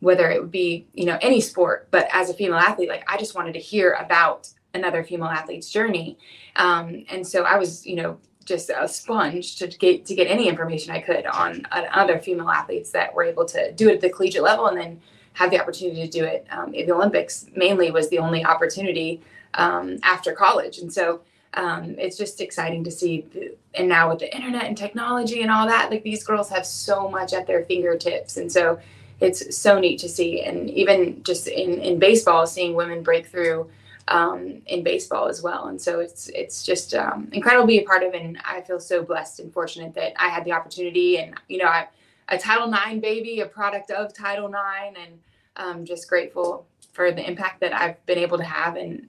whether 0.00 0.30
it 0.30 0.40
would 0.40 0.50
be 0.50 0.86
you 0.94 1.04
know 1.04 1.18
any 1.22 1.40
sport 1.40 1.88
but 1.90 2.08
as 2.12 2.30
a 2.30 2.34
female 2.34 2.58
athlete 2.58 2.88
like 2.88 3.04
i 3.08 3.16
just 3.16 3.34
wanted 3.34 3.52
to 3.52 3.60
hear 3.60 3.92
about 3.92 4.48
another 4.74 5.02
female 5.02 5.28
athlete's 5.28 5.70
journey 5.70 6.18
um, 6.56 7.04
and 7.10 7.26
so 7.26 7.42
i 7.44 7.56
was 7.56 7.86
you 7.86 7.96
know 7.96 8.18
just 8.48 8.70
a 8.74 8.88
sponge 8.88 9.56
to 9.56 9.66
get 9.68 10.06
to 10.06 10.14
get 10.14 10.26
any 10.26 10.48
information 10.48 10.90
I 10.90 11.00
could 11.00 11.26
on, 11.26 11.66
other 11.70 12.18
female 12.18 12.48
athletes 12.48 12.90
that 12.92 13.14
were 13.14 13.22
able 13.22 13.44
to 13.44 13.70
do 13.72 13.90
it 13.90 13.96
at 13.96 14.00
the 14.00 14.08
collegiate 14.08 14.42
level 14.42 14.66
and 14.66 14.78
then 14.78 15.00
have 15.34 15.50
the 15.50 15.60
opportunity 15.60 16.00
to 16.00 16.08
do 16.08 16.24
it 16.24 16.46
um, 16.50 16.72
in 16.72 16.86
the 16.86 16.94
Olympics. 16.94 17.46
Mainly 17.54 17.90
was 17.90 18.08
the 18.08 18.18
only 18.18 18.44
opportunity 18.44 19.20
um, 19.54 19.98
after 20.02 20.32
college, 20.32 20.78
and 20.78 20.90
so 20.90 21.20
um, 21.54 21.96
it's 21.98 22.16
just 22.16 22.40
exciting 22.40 22.84
to 22.84 22.90
see. 22.90 23.26
And 23.74 23.88
now 23.88 24.10
with 24.10 24.20
the 24.20 24.34
internet 24.34 24.64
and 24.64 24.76
technology 24.76 25.42
and 25.42 25.50
all 25.50 25.66
that, 25.66 25.90
like 25.90 26.02
these 26.02 26.24
girls 26.24 26.48
have 26.50 26.66
so 26.66 27.08
much 27.08 27.32
at 27.32 27.46
their 27.46 27.64
fingertips, 27.64 28.36
and 28.36 28.50
so 28.50 28.78
it's 29.20 29.56
so 29.56 29.78
neat 29.78 29.98
to 30.00 30.08
see. 30.08 30.42
And 30.42 30.70
even 30.70 31.22
just 31.22 31.48
in 31.48 31.80
in 31.80 31.98
baseball, 31.98 32.46
seeing 32.46 32.74
women 32.74 33.02
break 33.02 33.26
through 33.26 33.70
um, 34.08 34.62
in 34.66 34.82
baseball 34.82 35.28
as 35.28 35.42
well. 35.42 35.68
And 35.68 35.80
so 35.80 36.00
it's 36.00 36.28
it's 36.30 36.64
just 36.64 36.94
um, 36.94 37.28
incredible 37.32 37.64
to 37.64 37.68
be 37.68 37.78
a 37.78 37.84
part 37.84 38.02
of, 38.02 38.14
and 38.14 38.38
I 38.44 38.62
feel 38.62 38.80
so 38.80 39.02
blessed 39.02 39.40
and 39.40 39.52
fortunate 39.52 39.94
that 39.94 40.12
I 40.16 40.28
had 40.28 40.44
the 40.44 40.52
opportunity. 40.52 41.18
And 41.18 41.34
you 41.48 41.58
know, 41.58 41.66
I 41.66 41.88
a 42.28 42.38
Title 42.38 42.72
IX 42.72 43.00
baby, 43.00 43.40
a 43.40 43.46
product 43.46 43.90
of 43.90 44.12
Title 44.12 44.48
IX, 44.48 44.98
and 44.98 45.18
um, 45.56 45.84
just 45.84 46.08
grateful 46.08 46.66
for 46.92 47.10
the 47.10 47.26
impact 47.26 47.60
that 47.60 47.72
I've 47.72 48.04
been 48.06 48.18
able 48.18 48.38
to 48.38 48.44
have, 48.44 48.76
and 48.76 49.08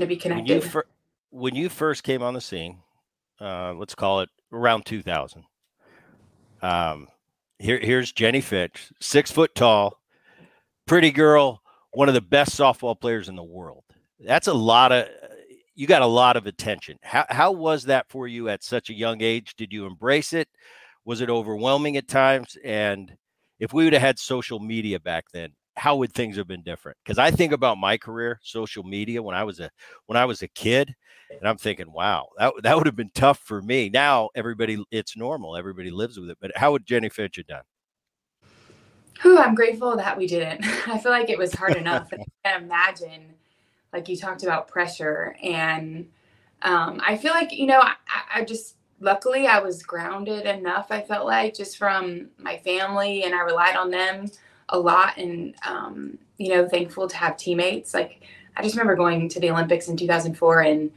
to 0.00 0.06
be 0.06 0.16
connected. 0.16 0.48
When 0.48 0.62
you, 0.62 0.68
fir- 0.68 0.86
when 1.30 1.54
you 1.54 1.68
first 1.68 2.02
came 2.04 2.22
on 2.22 2.34
the 2.34 2.40
scene, 2.40 2.78
uh, 3.40 3.74
let's 3.74 3.94
call 3.94 4.20
it 4.20 4.28
around 4.52 4.86
2000. 4.86 5.44
Um, 6.62 7.08
here, 7.58 7.78
here's 7.78 8.12
Jennie 8.12 8.40
Finch, 8.40 8.92
six 9.00 9.30
foot 9.30 9.54
tall, 9.54 10.00
pretty 10.86 11.10
girl, 11.10 11.62
one 11.92 12.08
of 12.08 12.14
the 12.14 12.20
best 12.20 12.58
softball 12.58 12.98
players 12.98 13.28
in 13.28 13.36
the 13.36 13.42
world. 13.42 13.84
That's 14.18 14.48
a 14.48 14.54
lot 14.54 14.92
of 14.92 15.08
you 15.74 15.86
got 15.86 16.02
a 16.02 16.06
lot 16.06 16.36
of 16.36 16.46
attention. 16.46 16.98
How 17.02 17.26
how 17.28 17.52
was 17.52 17.84
that 17.84 18.08
for 18.08 18.28
you 18.28 18.48
at 18.48 18.62
such 18.62 18.90
a 18.90 18.94
young 18.94 19.22
age? 19.22 19.54
Did 19.56 19.72
you 19.72 19.86
embrace 19.86 20.32
it? 20.32 20.48
Was 21.04 21.20
it 21.20 21.30
overwhelming 21.30 21.96
at 21.96 22.08
times? 22.08 22.56
And 22.64 23.14
if 23.58 23.72
we 23.72 23.84
would 23.84 23.92
have 23.92 24.02
had 24.02 24.18
social 24.18 24.58
media 24.58 24.98
back 25.00 25.26
then, 25.32 25.52
how 25.76 25.96
would 25.96 26.12
things 26.12 26.36
have 26.36 26.46
been 26.46 26.62
different? 26.62 26.98
Because 27.04 27.18
I 27.18 27.30
think 27.30 27.52
about 27.52 27.78
my 27.78 27.96
career, 27.96 28.40
social 28.42 28.84
media 28.84 29.22
when 29.22 29.34
I 29.34 29.44
was 29.44 29.60
a 29.60 29.70
when 30.06 30.16
I 30.16 30.24
was 30.24 30.42
a 30.42 30.48
kid, 30.48 30.94
and 31.30 31.48
I'm 31.48 31.56
thinking, 31.56 31.90
wow, 31.92 32.28
that 32.38 32.52
that 32.62 32.76
would 32.76 32.86
have 32.86 32.96
been 32.96 33.10
tough 33.14 33.38
for 33.40 33.60
me. 33.60 33.90
Now 33.90 34.30
everybody, 34.34 34.82
it's 34.90 35.16
normal. 35.16 35.56
Everybody 35.56 35.90
lives 35.90 36.18
with 36.18 36.30
it. 36.30 36.38
But 36.40 36.56
how 36.56 36.72
would 36.72 36.86
Jennie 36.86 37.08
Finch 37.08 37.36
have 37.36 37.46
done? 37.46 37.62
Who 39.20 39.38
I'm 39.38 39.54
grateful 39.54 39.96
that 39.96 40.16
we 40.16 40.26
didn't. 40.26 40.64
I 40.88 40.98
feel 40.98 41.12
like 41.12 41.30
it 41.30 41.38
was 41.38 41.54
hard 41.54 41.76
enough. 41.76 42.08
I 42.12 42.24
can't 42.44 42.64
imagine, 42.64 43.34
like 43.92 44.08
you 44.08 44.16
talked 44.16 44.42
about 44.42 44.68
pressure, 44.68 45.36
and 45.42 46.08
um, 46.62 47.00
I 47.04 47.16
feel 47.16 47.32
like 47.32 47.52
you 47.52 47.66
know, 47.66 47.80
I, 47.80 47.94
I 48.36 48.44
just 48.44 48.76
luckily 49.00 49.46
I 49.48 49.58
was 49.58 49.82
grounded 49.82 50.46
enough. 50.46 50.86
I 50.90 51.00
felt 51.02 51.26
like 51.26 51.54
just 51.54 51.78
from 51.78 52.28
my 52.38 52.58
family, 52.58 53.24
and 53.24 53.34
I 53.34 53.40
relied 53.40 53.76
on 53.76 53.90
them 53.90 54.28
a 54.68 54.78
lot 54.78 55.16
and 55.18 55.54
um, 55.66 56.18
you 56.38 56.50
know 56.50 56.68
thankful 56.68 57.08
to 57.08 57.16
have 57.16 57.36
teammates. 57.36 57.94
Like 57.94 58.22
i 58.56 58.62
just 58.62 58.76
remember 58.76 58.94
going 58.94 59.28
to 59.28 59.40
the 59.40 59.50
olympics 59.50 59.88
in 59.88 59.96
2004 59.96 60.60
and 60.60 60.90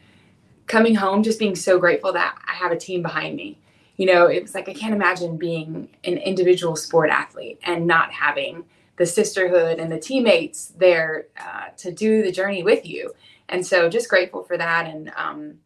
coming 0.67 0.93
home 0.93 1.23
just 1.23 1.39
being 1.39 1.55
so 1.55 1.79
grateful 1.79 2.13
that 2.13 2.37
i 2.47 2.53
have 2.53 2.71
a 2.71 2.77
team 2.77 3.01
behind 3.01 3.35
me. 3.35 3.57
You 3.97 4.05
know 4.07 4.27
it 4.27 4.41
was 4.41 4.53
like 4.53 4.69
i 4.69 4.73
can't 4.73 4.93
imagine 4.93 5.37
being 5.37 5.89
an 6.03 6.17
individual 6.17 6.75
sport 6.75 7.09
athlete 7.09 7.59
and 7.63 7.87
not 7.87 8.11
having 8.11 8.65
the 8.97 9.05
sisterhood 9.05 9.79
and 9.79 9.91
the 9.91 9.99
teammates 9.99 10.73
there 10.77 11.27
uh, 11.39 11.67
to 11.77 11.91
do 11.91 12.23
the 12.23 12.31
journey 12.31 12.63
with 12.63 12.83
you. 12.83 13.13
And 13.47 13.65
so 13.65 13.89
just 13.89 14.09
grateful 14.09 14.43
for 14.43 14.57
that 14.57 14.87
and 14.87 15.11
um, 15.15 15.59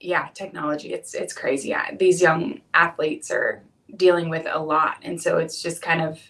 yeah 0.00 0.28
technology 0.34 0.92
it's 0.92 1.14
it's 1.14 1.32
crazy. 1.32 1.74
These 1.98 2.22
young 2.22 2.60
athletes 2.72 3.30
are 3.30 3.62
dealing 3.96 4.28
with 4.28 4.46
a 4.48 4.60
lot. 4.60 4.98
And 5.02 5.20
so 5.20 5.38
it's 5.38 5.62
just 5.62 5.82
kind 5.82 6.00
of 6.00 6.20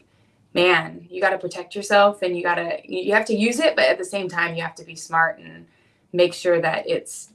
man, 0.55 1.07
you 1.11 1.21
got 1.21 1.31
to 1.31 1.39
protect 1.39 1.75
yourself 1.75 2.23
and 2.23 2.37
you 2.37 2.43
got 2.43 2.57
to 2.57 2.81
you 2.85 3.13
have 3.13 3.27
to 3.27 3.35
use 3.35 3.61
it, 3.61 3.77
but 3.77 3.85
at 3.85 3.99
the 3.99 4.05
same 4.05 4.29
time 4.29 4.55
you 4.55 4.63
have 4.63 4.75
to 4.77 4.85
be 4.85 4.95
smart 4.95 5.39
and 5.39 5.67
make 6.13 6.33
sure 6.33 6.61
that 6.61 6.89
it's 6.89 7.33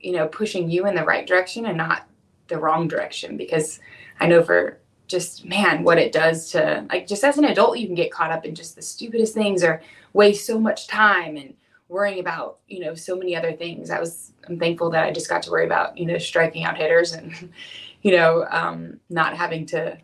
you 0.00 0.12
know 0.12 0.26
pushing 0.26 0.70
you 0.70 0.86
in 0.86 0.94
the 0.94 1.04
right 1.04 1.26
direction 1.26 1.66
and 1.66 1.76
not 1.76 2.08
the 2.48 2.58
wrong 2.58 2.88
direction. 2.88 3.36
Because 3.36 3.80
I 4.20 4.26
know 4.26 4.42
for 4.42 4.78
just 5.08 5.44
man 5.44 5.84
what 5.84 5.98
it 5.98 6.12
does 6.12 6.50
to 6.50 6.86
like 6.90 7.06
just 7.06 7.22
as 7.22 7.36
an 7.36 7.44
adult 7.44 7.78
you 7.78 7.86
can 7.86 7.94
get 7.94 8.10
caught 8.10 8.30
up 8.30 8.46
in 8.46 8.54
just 8.54 8.74
the 8.74 8.80
stupidest 8.80 9.34
things 9.34 9.62
or 9.62 9.82
waste 10.14 10.46
so 10.46 10.58
much 10.58 10.86
time 10.86 11.36
and 11.36 11.52
worrying 11.88 12.18
about 12.18 12.58
you 12.66 12.80
know 12.80 12.94
so 12.94 13.14
many 13.14 13.36
other 13.36 13.52
things. 13.52 13.90
I 13.90 14.00
was 14.00 14.32
i'm 14.48 14.58
thankful 14.58 14.90
that 14.90 15.04
i 15.04 15.12
just 15.12 15.28
got 15.28 15.42
to 15.42 15.50
worry 15.50 15.66
about 15.66 15.96
you 15.96 16.06
know 16.06 16.18
striking 16.18 16.64
out 16.64 16.76
hitters 16.76 17.12
and 17.12 17.52
you 18.02 18.16
know 18.16 18.44
um, 18.50 18.98
not 19.08 19.36
having 19.36 19.66
to 19.66 19.96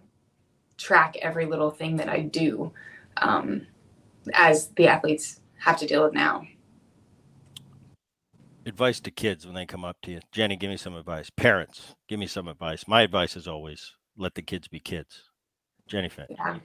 track 0.78 1.16
every 1.20 1.44
little 1.44 1.70
thing 1.70 1.96
that 1.96 2.08
I 2.08 2.20
do 2.20 2.72
um, 3.18 3.66
as 4.32 4.68
the 4.68 4.88
athletes 4.88 5.40
have 5.58 5.76
to 5.78 5.86
deal 5.86 6.04
with 6.04 6.14
now. 6.14 6.46
Advice 8.64 9.00
to 9.00 9.10
kids 9.10 9.44
when 9.44 9.54
they 9.54 9.66
come 9.66 9.84
up 9.84 9.96
to 10.02 10.10
you. 10.12 10.20
Jennie, 10.30 10.56
give 10.56 10.70
me 10.70 10.76
some 10.76 10.94
advice. 10.94 11.30
Parents, 11.30 11.94
give 12.08 12.18
me 12.18 12.26
some 12.26 12.48
advice. 12.48 12.86
My 12.86 13.02
advice 13.02 13.36
is 13.36 13.48
always 13.48 13.92
let 14.16 14.34
the 14.34 14.42
kids 14.42 14.68
be 14.68 14.78
kids. 14.78 15.22
Jennie 15.86 16.08
Finch. 16.08 16.28
Yeah. 16.30 16.58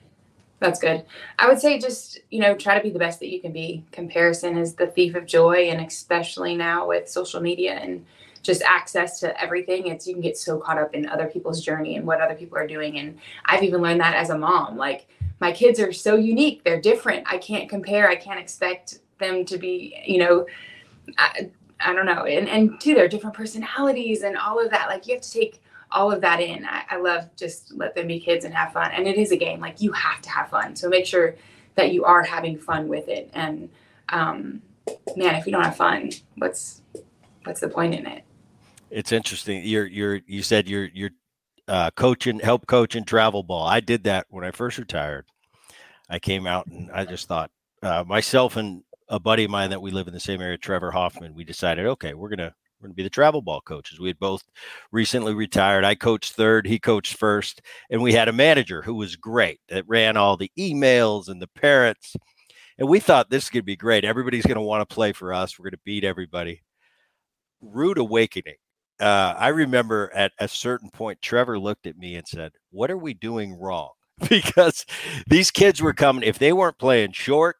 That's 0.60 0.79
good. 0.79 1.03
I 1.39 1.50
would 1.50 1.60
say 1.60 1.77
just, 1.77 2.20
you 2.29 2.39
know, 2.39 2.55
try 2.55 2.77
to 2.77 2.82
be 2.82 2.89
the 2.89 3.00
best 3.00 3.20
that 3.20 3.29
you 3.29 3.41
can 3.41 3.51
be. 3.51 3.84
Comparison 3.91 4.58
is 4.58 4.75
the 4.75 4.88
thief 4.88 5.13
of 5.13 5.25
joy. 5.25 5.70
And 5.70 5.86
especially 5.86 6.55
now 6.55 6.88
with 6.88 7.10
social 7.10 7.41
media 7.41 7.74
and 7.74 8.05
just 8.43 8.62
access 8.62 9.19
to 9.21 9.41
everything, 9.41 9.88
it's 9.88 10.05
you 10.05 10.13
can 10.13 10.21
get 10.21 10.38
so 10.38 10.59
caught 10.59 10.77
up 10.77 10.93
in 10.93 11.07
other 11.07 11.25
people's 11.27 11.63
journey 11.63 11.95
and 11.95 12.05
what 12.05 12.21
other 12.21 12.35
people 12.35 12.57
are 12.57 12.67
doing. 12.67 13.00
And 13.00 13.17
I've 13.45 13.63
even 13.63 13.81
learned 13.81 14.01
that 14.01 14.15
as 14.15 14.29
a 14.29 14.38
mom. 14.38 14.77
Like 14.77 15.07
my 15.39 15.51
kids 15.51 15.79
are 15.79 15.91
so 15.91 16.15
unique, 16.15 16.63
they're 16.63 16.81
different. 16.81 17.25
I 17.25 17.38
can't 17.38 17.69
compare, 17.69 18.09
I 18.09 18.15
can't 18.15 18.39
expect 18.39 19.00
them 19.19 19.45
to 19.45 19.57
be, 19.57 19.97
you 20.05 20.19
know, 20.19 20.45
I, 21.17 21.50
I 21.79 21.93
don't 21.93 22.05
know. 22.05 22.25
And 22.25 22.47
and 22.47 22.79
two, 22.79 22.93
they're 22.93 23.07
different 23.07 23.35
personalities 23.35 24.23
and 24.23 24.38
all 24.38 24.63
of 24.63 24.69
that. 24.71 24.88
Like 24.88 25.07
you 25.07 25.15
have 25.15 25.23
to 25.23 25.31
take 25.31 25.62
all 25.91 26.12
of 26.12 26.21
that 26.21 26.41
in. 26.41 26.65
I, 26.65 26.83
I 26.89 26.97
love 26.97 27.29
just 27.35 27.73
let 27.73 27.95
them 27.95 28.07
be 28.07 28.19
kids 28.19 28.45
and 28.45 28.53
have 28.53 28.73
fun. 28.73 28.91
And 28.91 29.07
it 29.07 29.17
is 29.17 29.31
a 29.31 29.38
game. 29.38 29.59
Like 29.59 29.81
you 29.81 29.91
have 29.93 30.21
to 30.21 30.29
have 30.29 30.50
fun. 30.50 30.75
So 30.75 30.89
make 30.89 31.05
sure 31.05 31.35
that 31.75 31.93
you 31.93 32.03
are 32.03 32.23
having 32.23 32.57
fun 32.57 32.88
with 32.88 33.07
it. 33.07 33.29
And 33.33 33.69
um, 34.09 34.62
man, 35.15 35.35
if 35.35 35.45
you 35.45 35.51
don't 35.51 35.63
have 35.63 35.77
fun, 35.77 36.12
what's 36.38 36.81
what's 37.43 37.62
the 37.62 37.69
point 37.69 37.93
in 37.93 38.05
it? 38.05 38.23
It's 38.93 39.12
interesting. 39.12 39.63
You're 39.65 39.88
you're 39.88 40.21
you 40.27 40.43
said 40.43 40.69
you're 40.69 40.88
you're 40.93 41.09
uh, 41.67 41.89
coaching, 41.95 42.39
help 42.39 42.67
coaching 42.67 43.05
travel 43.05 43.41
ball. 43.41 43.65
I 43.65 43.79
did 43.79 44.03
that 44.03 44.27
when 44.29 44.43
I 44.43 44.51
first 44.51 44.77
retired. 44.77 45.25
I 46.09 46.19
came 46.19 46.45
out 46.45 46.67
and 46.67 46.91
I 46.91 47.05
just 47.05 47.27
thought 47.27 47.50
uh, 47.81 48.03
myself 48.05 48.55
and 48.55 48.83
a 49.09 49.19
buddy 49.19 49.45
of 49.45 49.51
mine 49.51 49.71
that 49.71 49.81
we 49.81 49.91
live 49.91 50.07
in 50.07 50.13
the 50.13 50.19
same 50.19 50.41
area, 50.41 50.57
Trevor 50.57 50.91
Hoffman, 50.91 51.33
we 51.33 51.43
decided, 51.43 51.85
okay, 51.88 52.13
we're 52.13 52.29
gonna 52.29 52.53
we're 52.79 52.89
to 52.89 52.93
be 52.93 53.01
the 53.01 53.09
travel 53.09 53.41
ball 53.41 53.62
coaches. 53.62 54.00
We 54.00 54.09
had 54.09 54.19
both 54.19 54.43
recently 54.91 55.33
retired. 55.33 55.85
I 55.85 55.95
coached 55.95 56.33
third, 56.33 56.67
he 56.67 56.77
coached 56.77 57.15
first, 57.15 57.62
and 57.89 58.03
we 58.03 58.13
had 58.13 58.27
a 58.27 58.33
manager 58.33 58.83
who 58.83 58.93
was 58.93 59.15
great 59.15 59.59
that 59.69 59.88
ran 59.88 60.17
all 60.17 60.38
the 60.38 60.51
emails 60.59 61.29
and 61.29 61.41
the 61.41 61.47
parents. 61.47 62.15
And 62.77 62.88
we 62.88 63.00
thought 63.00 63.29
this 63.29 63.50
could 63.50 63.65
be 63.65 63.75
great. 63.75 64.05
Everybody's 64.05 64.45
to 64.45 64.62
want 64.62 64.88
to 64.88 64.93
play 64.93 65.13
for 65.13 65.33
us. 65.33 65.57
We're 65.57 65.69
to 65.71 65.79
beat 65.83 66.03
everybody. 66.03 66.62
Rude 67.62 67.97
awakening. 67.97 68.55
Uh, 69.00 69.33
I 69.38 69.50
remember 69.50 70.12
at 70.13 70.31
a 70.39 70.47
certain 70.47 70.89
point, 70.89 71.21
Trevor 71.21 71.59
looked 71.59 71.88
at 71.88 71.97
me 71.97 72.15
and 72.15 72.27
said, 72.27 72.53
What 72.71 72.91
are 72.91 72.97
we 72.97 73.13
doing 73.13 73.53
wrong? 73.53 73.91
Because 74.29 74.85
these 75.27 75.50
kids 75.50 75.81
were 75.81 75.93
coming, 75.93 76.23
if 76.23 76.38
they 76.38 76.53
weren't 76.53 76.77
playing 76.77 77.13
short, 77.13 77.57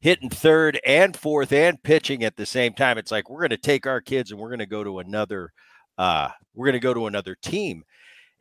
hitting 0.00 0.30
third 0.30 0.80
and 0.84 1.16
fourth 1.16 1.52
and 1.52 1.82
pitching 1.82 2.24
at 2.24 2.36
the 2.36 2.46
same 2.46 2.72
time. 2.72 2.98
It's 2.98 3.10
like 3.10 3.28
we're 3.28 3.40
going 3.40 3.50
to 3.50 3.56
take 3.56 3.86
our 3.86 4.00
kids 4.00 4.30
and 4.30 4.40
we're 4.40 4.48
going 4.48 4.60
to 4.60 4.66
go 4.66 4.84
to 4.84 4.98
another 5.00 5.52
uh 5.98 6.28
we're 6.54 6.66
going 6.66 6.74
to 6.74 6.80
go 6.80 6.94
to 6.94 7.06
another 7.06 7.34
team. 7.34 7.82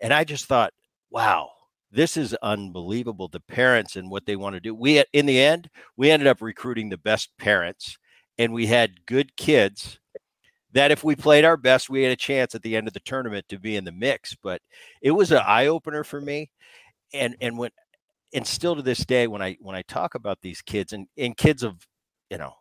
And 0.01 0.13
I 0.13 0.24
just 0.24 0.45
thought, 0.45 0.74
wow, 1.10 1.50
this 1.91 2.17
is 2.17 2.34
unbelievable 2.41 3.29
the 3.29 3.39
parents 3.39 3.95
and 3.95 4.10
what 4.10 4.25
they 4.25 4.36
want 4.36 4.55
to 4.55 4.60
do. 4.60 4.75
We 4.75 5.03
in 5.13 5.25
the 5.25 5.39
end, 5.39 5.69
we 5.98 6.12
ended 6.12 6.27
up 6.27 6.41
recruiting 6.41 6.89
the 6.89 6.98
best 6.98 7.29
parents 7.39 7.98
and 8.38 8.53
we 8.53 8.67
had 8.67 9.05
good 9.05 9.36
kids 9.38 10.00
that 10.75 10.91
if 10.91 11.03
we 11.03 11.15
played 11.15 11.46
our 11.46 11.58
best, 11.58 11.89
we 11.89 12.03
had 12.03 12.12
a 12.12 12.17
chance 12.17 12.53
at 12.53 12.62
the 12.62 12.75
end 12.75 12.88
of 12.88 12.94
the 12.94 13.00
tournament 13.00 13.46
to 13.50 13.58
be 13.58 13.75
in 13.75 13.84
the 13.84 13.91
mix. 13.91 14.36
But 14.36 14.62
it 15.01 15.12
was 15.12 15.32
an 15.32 15.41
eye 15.46 15.67
opener 15.67 16.03
for 16.03 16.22
me. 16.22 16.51
And 17.13 17.36
and 17.41 17.58
when 17.58 17.72
and 18.36 18.46
still 18.46 18.75
to 18.75 18.82
this 18.82 19.05
day 19.05 19.25
when 19.27 19.41
i 19.41 19.58
when 19.62 19.75
i 19.75 19.82
talk 19.84 20.13
about 20.13 20.39
these 20.41 20.62
kids 20.62 20.94
and 20.94 21.08
and 21.17 21.36
kids 21.38 21.63
of 21.63 21.75
you 22.29 22.38
know 22.38 22.53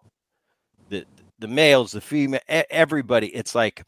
the 0.88 1.04
the 1.40 1.48
males 1.48 1.92
the 1.92 2.00
female 2.00 2.40
everybody 2.48 3.28
it's 3.34 3.54
like 3.54 3.82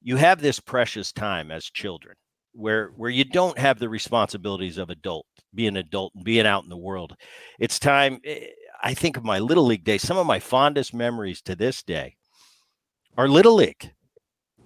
you 0.00 0.16
have 0.16 0.40
this 0.40 0.60
precious 0.60 1.12
time 1.12 1.50
as 1.50 1.64
children 1.64 2.14
where 2.52 2.88
where 2.96 3.10
you 3.10 3.24
don't 3.24 3.58
have 3.58 3.78
the 3.78 3.88
responsibilities 3.88 4.78
of 4.78 4.90
adult 4.90 5.26
being 5.54 5.68
an 5.68 5.76
adult 5.78 6.14
and 6.14 6.24
being 6.24 6.46
out 6.46 6.62
in 6.62 6.70
the 6.70 6.76
world 6.76 7.14
it's 7.58 7.78
time 7.78 8.20
eh, 8.24 8.46
i 8.82 8.94
think 8.94 9.16
of 9.16 9.24
my 9.24 9.38
little 9.38 9.64
league 9.64 9.84
days 9.84 10.02
some 10.02 10.18
of 10.18 10.26
my 10.26 10.38
fondest 10.38 10.94
memories 10.94 11.42
to 11.42 11.56
this 11.56 11.82
day 11.82 12.14
are 13.16 13.28
little 13.28 13.54
league 13.54 13.92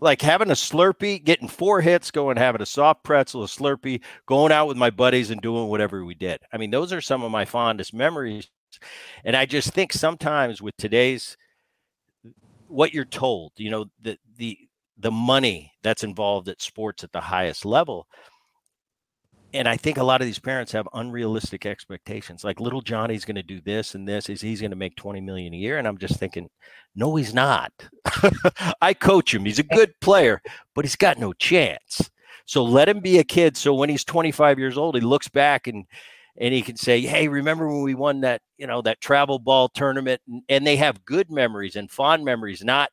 like 0.00 0.22
having 0.22 0.50
a 0.50 0.54
Slurpee, 0.54 1.22
getting 1.22 1.48
four 1.48 1.80
hits, 1.80 2.10
going 2.10 2.36
having 2.36 2.60
a 2.60 2.66
soft 2.66 3.02
pretzel, 3.02 3.44
a 3.44 3.46
Slurpee, 3.46 4.02
going 4.26 4.52
out 4.52 4.68
with 4.68 4.76
my 4.76 4.90
buddies 4.90 5.30
and 5.30 5.40
doing 5.40 5.68
whatever 5.68 6.04
we 6.04 6.14
did. 6.14 6.40
I 6.52 6.58
mean, 6.58 6.70
those 6.70 6.92
are 6.92 7.00
some 7.00 7.22
of 7.22 7.30
my 7.30 7.44
fondest 7.44 7.94
memories. 7.94 8.48
And 9.24 9.34
I 9.34 9.46
just 9.46 9.72
think 9.72 9.92
sometimes 9.92 10.60
with 10.60 10.76
today's 10.76 11.36
what 12.68 12.92
you're 12.92 13.04
told, 13.04 13.52
you 13.56 13.70
know, 13.70 13.86
the 14.02 14.18
the 14.36 14.58
the 14.98 15.10
money 15.10 15.72
that's 15.82 16.04
involved 16.04 16.48
at 16.48 16.60
sports 16.60 17.04
at 17.04 17.12
the 17.12 17.20
highest 17.20 17.64
level, 17.64 18.06
and 19.52 19.68
I 19.68 19.76
think 19.76 19.98
a 19.98 20.04
lot 20.04 20.20
of 20.20 20.26
these 20.26 20.38
parents 20.38 20.72
have 20.72 20.88
unrealistic 20.94 21.66
expectations. 21.66 22.44
Like 22.44 22.60
little 22.60 22.80
Johnny's 22.80 23.24
going 23.24 23.36
to 23.36 23.42
do 23.42 23.60
this 23.60 23.94
and 23.94 24.06
this. 24.06 24.28
Is 24.28 24.40
he's 24.40 24.60
going 24.60 24.70
to 24.70 24.76
make 24.76 24.96
20 24.96 25.20
million 25.20 25.54
a 25.54 25.56
year? 25.56 25.78
And 25.78 25.86
I'm 25.86 25.98
just 25.98 26.18
thinking, 26.18 26.48
no, 26.94 27.16
he's 27.16 27.32
not. 27.32 27.72
I 28.80 28.94
coach 28.94 29.34
him. 29.34 29.44
He's 29.44 29.58
a 29.58 29.64
good 29.64 29.92
player, 30.00 30.42
but 30.74 30.84
he's 30.84 30.96
got 30.96 31.18
no 31.18 31.32
chance. 31.32 32.10
So 32.44 32.62
let 32.64 32.88
him 32.88 33.00
be 33.00 33.18
a 33.18 33.24
kid. 33.24 33.56
So 33.56 33.74
when 33.74 33.88
he's 33.88 34.04
25 34.04 34.58
years 34.58 34.76
old, 34.76 34.94
he 34.94 35.00
looks 35.00 35.28
back 35.28 35.66
and 35.66 35.84
and 36.38 36.52
he 36.52 36.60
can 36.60 36.76
say, 36.76 37.00
"Hey, 37.00 37.28
remember 37.28 37.66
when 37.66 37.80
we 37.80 37.94
won 37.94 38.20
that, 38.20 38.42
you 38.58 38.66
know, 38.66 38.82
that 38.82 39.00
travel 39.00 39.38
ball 39.38 39.70
tournament?" 39.70 40.20
And, 40.28 40.42
and 40.50 40.66
they 40.66 40.76
have 40.76 41.04
good 41.04 41.30
memories 41.30 41.76
and 41.76 41.90
fond 41.90 42.26
memories, 42.26 42.62
not 42.62 42.90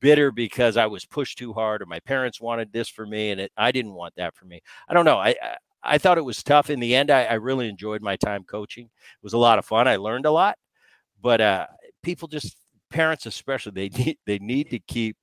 bitter 0.00 0.30
because 0.30 0.76
I 0.76 0.86
was 0.86 1.04
pushed 1.04 1.38
too 1.38 1.52
hard 1.52 1.82
or 1.82 1.86
my 1.86 2.00
parents 2.00 2.40
wanted 2.40 2.72
this 2.72 2.88
for 2.88 3.04
me 3.04 3.30
and 3.30 3.40
it, 3.40 3.52
I 3.56 3.72
didn't 3.72 3.94
want 3.94 4.14
that 4.16 4.36
for 4.36 4.44
me. 4.44 4.60
I 4.88 4.94
don't 4.94 5.04
know. 5.04 5.18
I, 5.18 5.34
I 5.82 5.98
thought 5.98 6.18
it 6.18 6.24
was 6.24 6.42
tough. 6.42 6.70
In 6.70 6.80
the 6.80 6.94
end, 6.94 7.10
I, 7.10 7.24
I, 7.24 7.34
really 7.34 7.68
enjoyed 7.68 8.02
my 8.02 8.16
time 8.16 8.44
coaching. 8.44 8.86
It 8.86 9.22
was 9.22 9.32
a 9.32 9.38
lot 9.38 9.58
of 9.58 9.64
fun. 9.64 9.86
I 9.86 9.96
learned 9.96 10.26
a 10.26 10.30
lot, 10.30 10.58
but 11.22 11.40
uh, 11.40 11.66
people 12.02 12.28
just 12.28 12.56
parents 12.90 13.26
especially 13.26 13.72
they 13.72 13.88
need 14.04 14.18
they 14.26 14.38
need 14.38 14.70
to 14.70 14.78
keep 14.78 15.16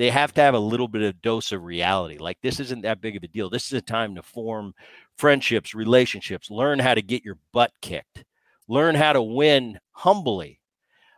they 0.00 0.08
have 0.08 0.32
to 0.32 0.40
have 0.40 0.54
a 0.54 0.58
little 0.58 0.88
bit 0.88 1.02
of 1.02 1.20
dose 1.20 1.52
of 1.52 1.62
reality. 1.62 2.16
Like 2.16 2.38
this 2.42 2.58
isn't 2.58 2.82
that 2.82 3.02
big 3.02 3.16
of 3.16 3.22
a 3.22 3.28
deal. 3.28 3.50
This 3.50 3.66
is 3.66 3.74
a 3.74 3.82
time 3.82 4.14
to 4.14 4.22
form 4.22 4.72
friendships, 5.18 5.74
relationships, 5.74 6.50
learn 6.50 6.78
how 6.78 6.94
to 6.94 7.02
get 7.02 7.22
your 7.22 7.36
butt 7.52 7.70
kicked, 7.82 8.24
learn 8.66 8.94
how 8.94 9.12
to 9.12 9.20
win 9.20 9.78
humbly. 9.92 10.58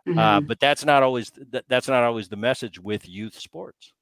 Uh, 0.05 0.11
mm-hmm. 0.11 0.19
Uh, 0.19 0.41
but 0.41 0.59
that's 0.59 0.85
not 0.85 1.05
always 1.05 1.31
that, 1.53 1.65
that's 1.69 1.87
not 1.87 2.03
always 2.03 2.29
the 2.29 2.37
message 2.37 2.81
with 2.81 3.09
youth 3.09 3.39
sports. 3.39 3.93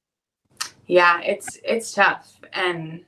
Yeah, 0.87 1.21
it's 1.21 1.59
it's 1.63 1.93
tough 1.93 2.39
and 2.53 3.05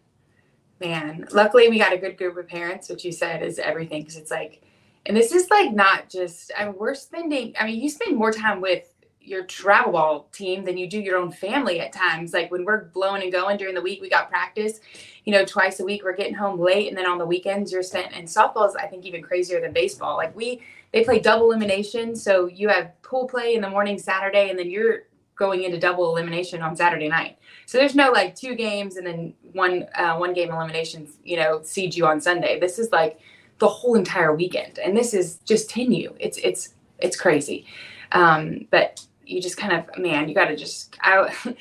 man, 0.84 1.28
luckily 1.32 1.70
we 1.70 1.80
got 1.80 1.94
a 1.94 1.98
good 1.98 2.18
group 2.18 2.38
of 2.38 2.48
parents, 2.48 2.90
which 2.90 3.06
you 3.06 3.12
said 3.12 3.42
is 3.42 3.60
everything 3.60 4.02
because 4.02 4.18
it's 4.18 4.32
like, 4.32 4.62
and 5.06 5.16
this 5.16 5.32
is 5.32 5.50
like 5.50 5.74
not 5.74 6.10
just, 6.10 6.52
I 6.58 6.66
mean, 6.66 6.76
we're 6.78 6.96
spending, 6.96 7.54
I 7.60 7.66
mean, 7.66 7.82
you 7.82 7.90
spend 7.90 8.18
more 8.18 8.32
time 8.32 8.62
with 8.62 8.86
your 9.22 9.44
travel 9.46 9.94
ball 9.94 10.28
team 10.34 10.66
than 10.66 10.78
you 10.78 10.88
do 10.88 11.00
your 11.00 11.18
own 11.18 11.32
family 11.32 11.80
at 11.80 11.94
times. 11.94 12.34
Like 12.34 12.52
when 12.52 12.66
we're 12.66 12.86
blowing 12.86 13.24
and 13.24 13.32
going 13.32 13.58
during 13.58 13.76
the 13.76 13.82
week, 13.82 14.02
we 14.02 14.10
got 14.10 14.30
practice, 14.30 14.82
you 15.24 15.32
know, 15.32 15.46
twice 15.46 15.80
a 15.80 15.86
week. 15.86 16.04
We're 16.04 16.16
getting 16.16 16.34
home 16.34 16.60
late, 16.60 16.90
and 16.90 16.98
then 16.98 17.06
on 17.06 17.18
the 17.18 17.26
weekends, 17.26 17.72
you're 17.72 17.84
spent. 17.84 18.12
And 18.14 18.28
softball 18.28 18.68
is, 18.68 18.76
I 18.76 18.88
think, 18.88 19.06
even 19.06 19.22
crazier 19.22 19.62
than 19.62 19.72
baseball. 19.72 20.18
Like 20.18 20.36
we, 20.36 20.62
they 20.92 21.06
play 21.06 21.20
double 21.20 21.46
elimination, 21.46 22.16
so 22.18 22.48
you 22.48 22.68
have 22.68 23.02
pool 23.02 23.26
play 23.28 23.56
in 23.56 23.62
the 23.62 23.70
morning 23.70 23.98
Saturday, 23.98 24.50
and 24.50 24.60
then 24.60 24.70
you're 24.70 25.04
going 25.36 25.64
into 25.64 25.80
double 25.80 26.10
elimination 26.10 26.62
on 26.62 26.76
Saturday 26.76 27.08
night. 27.08 27.38
So 27.66 27.78
there's 27.78 27.96
no 27.96 28.12
like 28.12 28.36
two 28.36 28.56
games 28.56 28.98
and 28.98 29.08
then 29.08 29.34
one 29.54 29.88
uh, 29.96 30.16
one 30.18 30.34
game 30.34 30.52
eliminations, 30.52 31.18
you 31.24 31.38
know, 31.38 31.64
you 31.76 32.06
on 32.06 32.22
Sunday. 32.22 32.60
This 32.60 32.80
is 32.80 32.92
like 32.92 33.20
the 33.60 33.68
whole 33.68 33.96
entire 33.96 34.36
weekend, 34.36 34.80
and 34.80 34.96
this 34.96 35.14
is 35.14 35.38
just 35.46 35.70
ten 35.70 35.92
you. 35.92 36.16
It's 36.20 36.38
it's 36.40 36.74
it's 37.00 37.16
crazy, 37.16 37.66
um, 38.12 38.68
but 38.70 39.06
you 39.26 39.42
just 39.42 39.58
kind 39.58 39.74
of 39.74 39.98
man, 39.98 40.28
you 40.28 40.36
got 40.36 40.46
to 40.46 40.56
just 40.56 40.98
I 41.02 41.34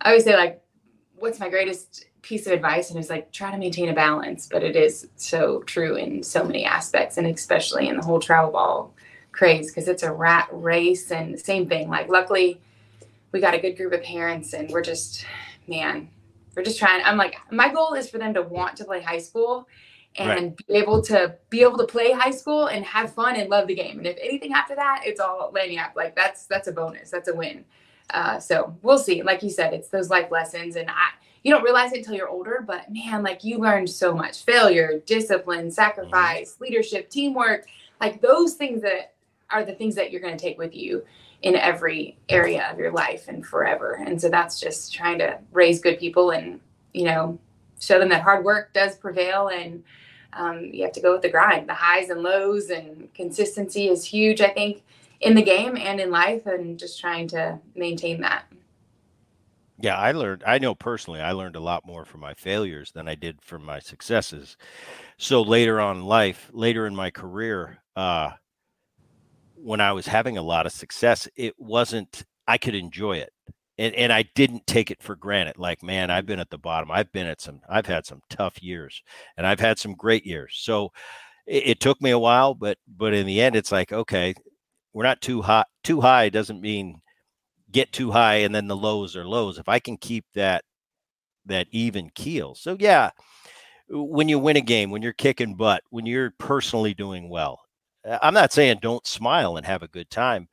I 0.00 0.08
always 0.08 0.24
say 0.24 0.36
like, 0.36 0.62
what's 1.16 1.38
my 1.38 1.48
greatest 1.48 2.06
piece 2.22 2.46
of 2.46 2.52
advice 2.52 2.88
and 2.88 2.98
it's 2.98 3.10
like 3.10 3.32
try 3.32 3.50
to 3.50 3.58
maintain 3.58 3.88
a 3.88 3.92
balance 3.92 4.48
but 4.50 4.62
it 4.62 4.76
is 4.76 5.08
so 5.16 5.60
true 5.64 5.96
in 5.96 6.22
so 6.22 6.44
many 6.44 6.64
aspects 6.64 7.18
and 7.18 7.26
especially 7.26 7.88
in 7.88 7.96
the 7.96 8.02
whole 8.02 8.20
travel 8.20 8.52
ball 8.52 8.94
craze 9.32 9.68
because 9.68 9.88
it's 9.88 10.04
a 10.04 10.12
rat 10.12 10.48
race 10.52 11.10
and 11.10 11.38
same 11.40 11.68
thing 11.68 11.88
like 11.88 12.08
luckily 12.08 12.60
we 13.32 13.40
got 13.40 13.54
a 13.54 13.58
good 13.58 13.76
group 13.76 13.92
of 13.92 14.02
parents 14.04 14.52
and 14.52 14.70
we're 14.70 14.82
just 14.82 15.26
man 15.66 16.08
we're 16.54 16.62
just 16.62 16.78
trying 16.78 17.02
i'm 17.04 17.16
like 17.16 17.36
my 17.50 17.72
goal 17.72 17.94
is 17.94 18.08
for 18.08 18.18
them 18.18 18.34
to 18.34 18.42
want 18.42 18.76
to 18.76 18.84
play 18.84 19.00
high 19.00 19.18
school 19.18 19.66
and 20.16 20.28
right. 20.28 20.66
be 20.66 20.74
able 20.74 21.02
to 21.02 21.34
be 21.50 21.62
able 21.62 21.78
to 21.78 21.86
play 21.86 22.12
high 22.12 22.30
school 22.30 22.66
and 22.66 22.84
have 22.84 23.12
fun 23.14 23.36
and 23.36 23.48
love 23.48 23.66
the 23.66 23.74
game. 23.74 23.98
And 23.98 24.06
if 24.06 24.18
anything 24.20 24.52
after 24.52 24.74
that 24.74 25.02
it's 25.04 25.20
all 25.20 25.50
landing 25.54 25.78
up. 25.78 25.92
Like 25.96 26.14
that's 26.14 26.46
that's 26.46 26.68
a 26.68 26.72
bonus. 26.72 27.10
That's 27.10 27.28
a 27.28 27.34
win. 27.34 27.64
Uh, 28.10 28.38
so 28.38 28.76
we'll 28.82 28.98
see. 28.98 29.22
Like 29.22 29.42
you 29.42 29.50
said 29.50 29.72
it's 29.72 29.88
those 29.88 30.10
life 30.10 30.30
lessons 30.30 30.76
and 30.76 30.90
i 30.90 31.10
you 31.42 31.52
don't 31.52 31.64
realize 31.64 31.92
it 31.92 31.98
until 31.98 32.14
you're 32.14 32.28
older 32.28 32.62
but 32.64 32.92
man 32.92 33.22
like 33.22 33.42
you 33.42 33.58
learned 33.58 33.88
so 33.88 34.14
much. 34.14 34.44
Failure 34.44 35.02
discipline 35.06 35.70
sacrifice 35.70 36.54
mm-hmm. 36.54 36.64
leadership 36.64 37.08
teamwork 37.08 37.66
like 38.00 38.20
those 38.20 38.54
things 38.54 38.82
that 38.82 39.14
are 39.50 39.64
the 39.64 39.74
things 39.74 39.94
that 39.94 40.10
you're 40.10 40.20
going 40.20 40.36
to 40.36 40.42
take 40.42 40.58
with 40.58 40.74
you 40.74 41.04
in 41.42 41.56
every 41.56 42.16
area 42.28 42.68
of 42.70 42.78
your 42.78 42.92
life 42.92 43.28
and 43.28 43.44
forever. 43.44 44.02
And 44.06 44.20
so 44.20 44.28
that's 44.28 44.60
just 44.60 44.94
trying 44.94 45.18
to 45.18 45.38
raise 45.50 45.80
good 45.80 45.98
people 45.98 46.30
and, 46.30 46.60
you 46.94 47.04
know, 47.04 47.38
show 47.80 47.98
them 47.98 48.08
that 48.10 48.22
hard 48.22 48.44
work 48.44 48.72
does 48.72 48.96
prevail 48.96 49.48
and 49.48 49.82
um, 50.34 50.70
you 50.72 50.82
have 50.84 50.92
to 50.92 51.00
go 51.00 51.12
with 51.12 51.22
the 51.22 51.28
grind, 51.28 51.68
the 51.68 51.74
highs 51.74 52.08
and 52.08 52.22
lows, 52.22 52.70
and 52.70 53.12
consistency 53.12 53.88
is 53.88 54.04
huge. 54.04 54.40
I 54.40 54.48
think 54.48 54.82
in 55.20 55.34
the 55.34 55.42
game 55.42 55.76
and 55.76 56.00
in 56.00 56.10
life, 56.10 56.46
and 56.46 56.78
just 56.78 57.00
trying 57.00 57.28
to 57.28 57.58
maintain 57.74 58.20
that. 58.22 58.44
Yeah, 59.78 59.96
I 59.96 60.12
learned, 60.12 60.42
I 60.46 60.58
know 60.58 60.74
personally, 60.74 61.20
I 61.20 61.32
learned 61.32 61.56
a 61.56 61.60
lot 61.60 61.86
more 61.86 62.04
from 62.04 62.20
my 62.20 62.34
failures 62.34 62.92
than 62.92 63.08
I 63.08 63.14
did 63.14 63.40
from 63.42 63.64
my 63.64 63.78
successes. 63.78 64.56
So 65.18 65.42
later 65.42 65.80
on 65.80 66.04
life, 66.04 66.50
later 66.52 66.86
in 66.86 66.94
my 66.94 67.10
career, 67.10 67.78
uh, 67.96 68.30
when 69.62 69.80
I 69.80 69.92
was 69.92 70.06
having 70.06 70.36
a 70.36 70.42
lot 70.42 70.66
of 70.66 70.72
success, 70.72 71.28
it 71.36 71.54
wasn't, 71.58 72.24
I 72.48 72.58
could 72.58 72.74
enjoy 72.74 73.18
it. 73.18 73.32
And, 73.78 73.94
and 73.94 74.12
I 74.12 74.24
didn't 74.34 74.66
take 74.66 74.90
it 74.90 75.02
for 75.02 75.16
granted. 75.16 75.56
Like, 75.56 75.82
man, 75.82 76.10
I've 76.10 76.26
been 76.26 76.40
at 76.40 76.50
the 76.50 76.58
bottom. 76.58 76.90
I've 76.90 77.10
been 77.12 77.26
at 77.26 77.40
some, 77.40 77.60
I've 77.68 77.86
had 77.86 78.04
some 78.04 78.20
tough 78.28 78.62
years 78.62 79.02
and 79.36 79.46
I've 79.46 79.60
had 79.60 79.78
some 79.78 79.94
great 79.94 80.26
years. 80.26 80.58
So 80.60 80.92
it, 81.46 81.66
it 81.66 81.80
took 81.80 82.00
me 82.02 82.10
a 82.10 82.18
while, 82.18 82.54
but, 82.54 82.78
but 82.86 83.14
in 83.14 83.24
the 83.26 83.40
end, 83.40 83.56
it's 83.56 83.72
like, 83.72 83.92
okay, 83.92 84.34
we're 84.92 85.04
not 85.04 85.20
too 85.20 85.42
hot. 85.42 85.68
Too 85.82 86.00
high 86.00 86.28
doesn't 86.28 86.60
mean 86.60 87.00
get 87.70 87.92
too 87.92 88.10
high 88.10 88.36
and 88.36 88.54
then 88.54 88.68
the 88.68 88.76
lows 88.76 89.16
are 89.16 89.26
lows. 89.26 89.58
If 89.58 89.68
I 89.68 89.78
can 89.78 89.96
keep 89.96 90.26
that 90.34 90.64
that 91.46 91.66
even 91.70 92.10
keel. 92.14 92.54
So 92.54 92.76
yeah, 92.78 93.10
when 93.88 94.28
you 94.28 94.38
win 94.38 94.56
a 94.56 94.60
game, 94.60 94.90
when 94.90 95.02
you're 95.02 95.12
kicking 95.12 95.54
butt, 95.54 95.82
when 95.90 96.06
you're 96.06 96.32
personally 96.38 96.94
doing 96.94 97.28
well. 97.28 97.60
Uh, 98.06 98.18
I'm 98.22 98.34
not 98.34 98.52
saying 98.52 98.78
don't 98.80 99.06
smile 99.06 99.56
and 99.56 99.66
have 99.66 99.82
a 99.82 99.88
good 99.88 100.10
time, 100.10 100.48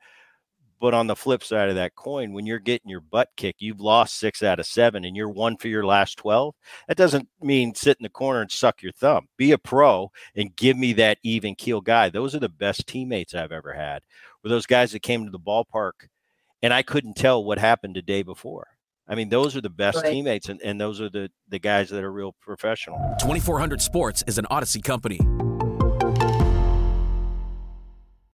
but 0.80 0.94
on 0.94 1.06
the 1.06 1.16
flip 1.16 1.44
side 1.44 1.68
of 1.68 1.74
that 1.74 1.94
coin, 1.94 2.32
when 2.32 2.46
you're 2.46 2.58
getting 2.58 2.90
your 2.90 3.00
butt 3.00 3.28
kicked, 3.36 3.60
you've 3.60 3.80
lost 3.80 4.18
six 4.18 4.42
out 4.42 4.58
of 4.58 4.66
seven 4.66 5.04
and 5.04 5.16
you're 5.16 5.28
one 5.28 5.56
for 5.56 5.68
your 5.68 5.84
last 5.84 6.16
12. 6.16 6.54
That 6.88 6.96
doesn't 6.96 7.28
mean 7.40 7.74
sit 7.74 7.98
in 7.98 8.02
the 8.02 8.08
corner 8.08 8.40
and 8.40 8.50
suck 8.50 8.82
your 8.82 8.92
thumb. 8.92 9.28
Be 9.36 9.52
a 9.52 9.58
pro 9.58 10.10
and 10.34 10.56
give 10.56 10.76
me 10.76 10.92
that 10.94 11.18
even 11.22 11.54
keel 11.54 11.80
guy. 11.80 12.08
Those 12.08 12.34
are 12.34 12.40
the 12.40 12.48
best 12.48 12.86
teammates 12.86 13.34
I've 13.34 13.52
ever 13.52 13.74
had. 13.74 14.02
Were 14.42 14.50
those 14.50 14.66
guys 14.66 14.92
that 14.92 15.02
came 15.02 15.24
to 15.24 15.30
the 15.30 15.38
ballpark 15.38 16.08
and 16.62 16.72
I 16.72 16.82
couldn't 16.82 17.14
tell 17.14 17.42
what 17.42 17.58
happened 17.58 17.96
the 17.96 18.02
day 18.02 18.22
before. 18.22 18.66
I 19.08 19.14
mean, 19.16 19.28
those 19.28 19.56
are 19.56 19.60
the 19.60 19.70
best 19.70 19.96
right. 19.96 20.12
teammates, 20.12 20.48
and, 20.48 20.60
and 20.62 20.80
those 20.80 21.00
are 21.00 21.10
the, 21.10 21.30
the 21.48 21.58
guys 21.58 21.90
that 21.90 22.04
are 22.04 22.12
real 22.12 22.34
professional. 22.40 22.98
2400 23.18 23.82
Sports 23.82 24.22
is 24.26 24.38
an 24.38 24.46
Audacy 24.50 24.82
company. 24.82 25.18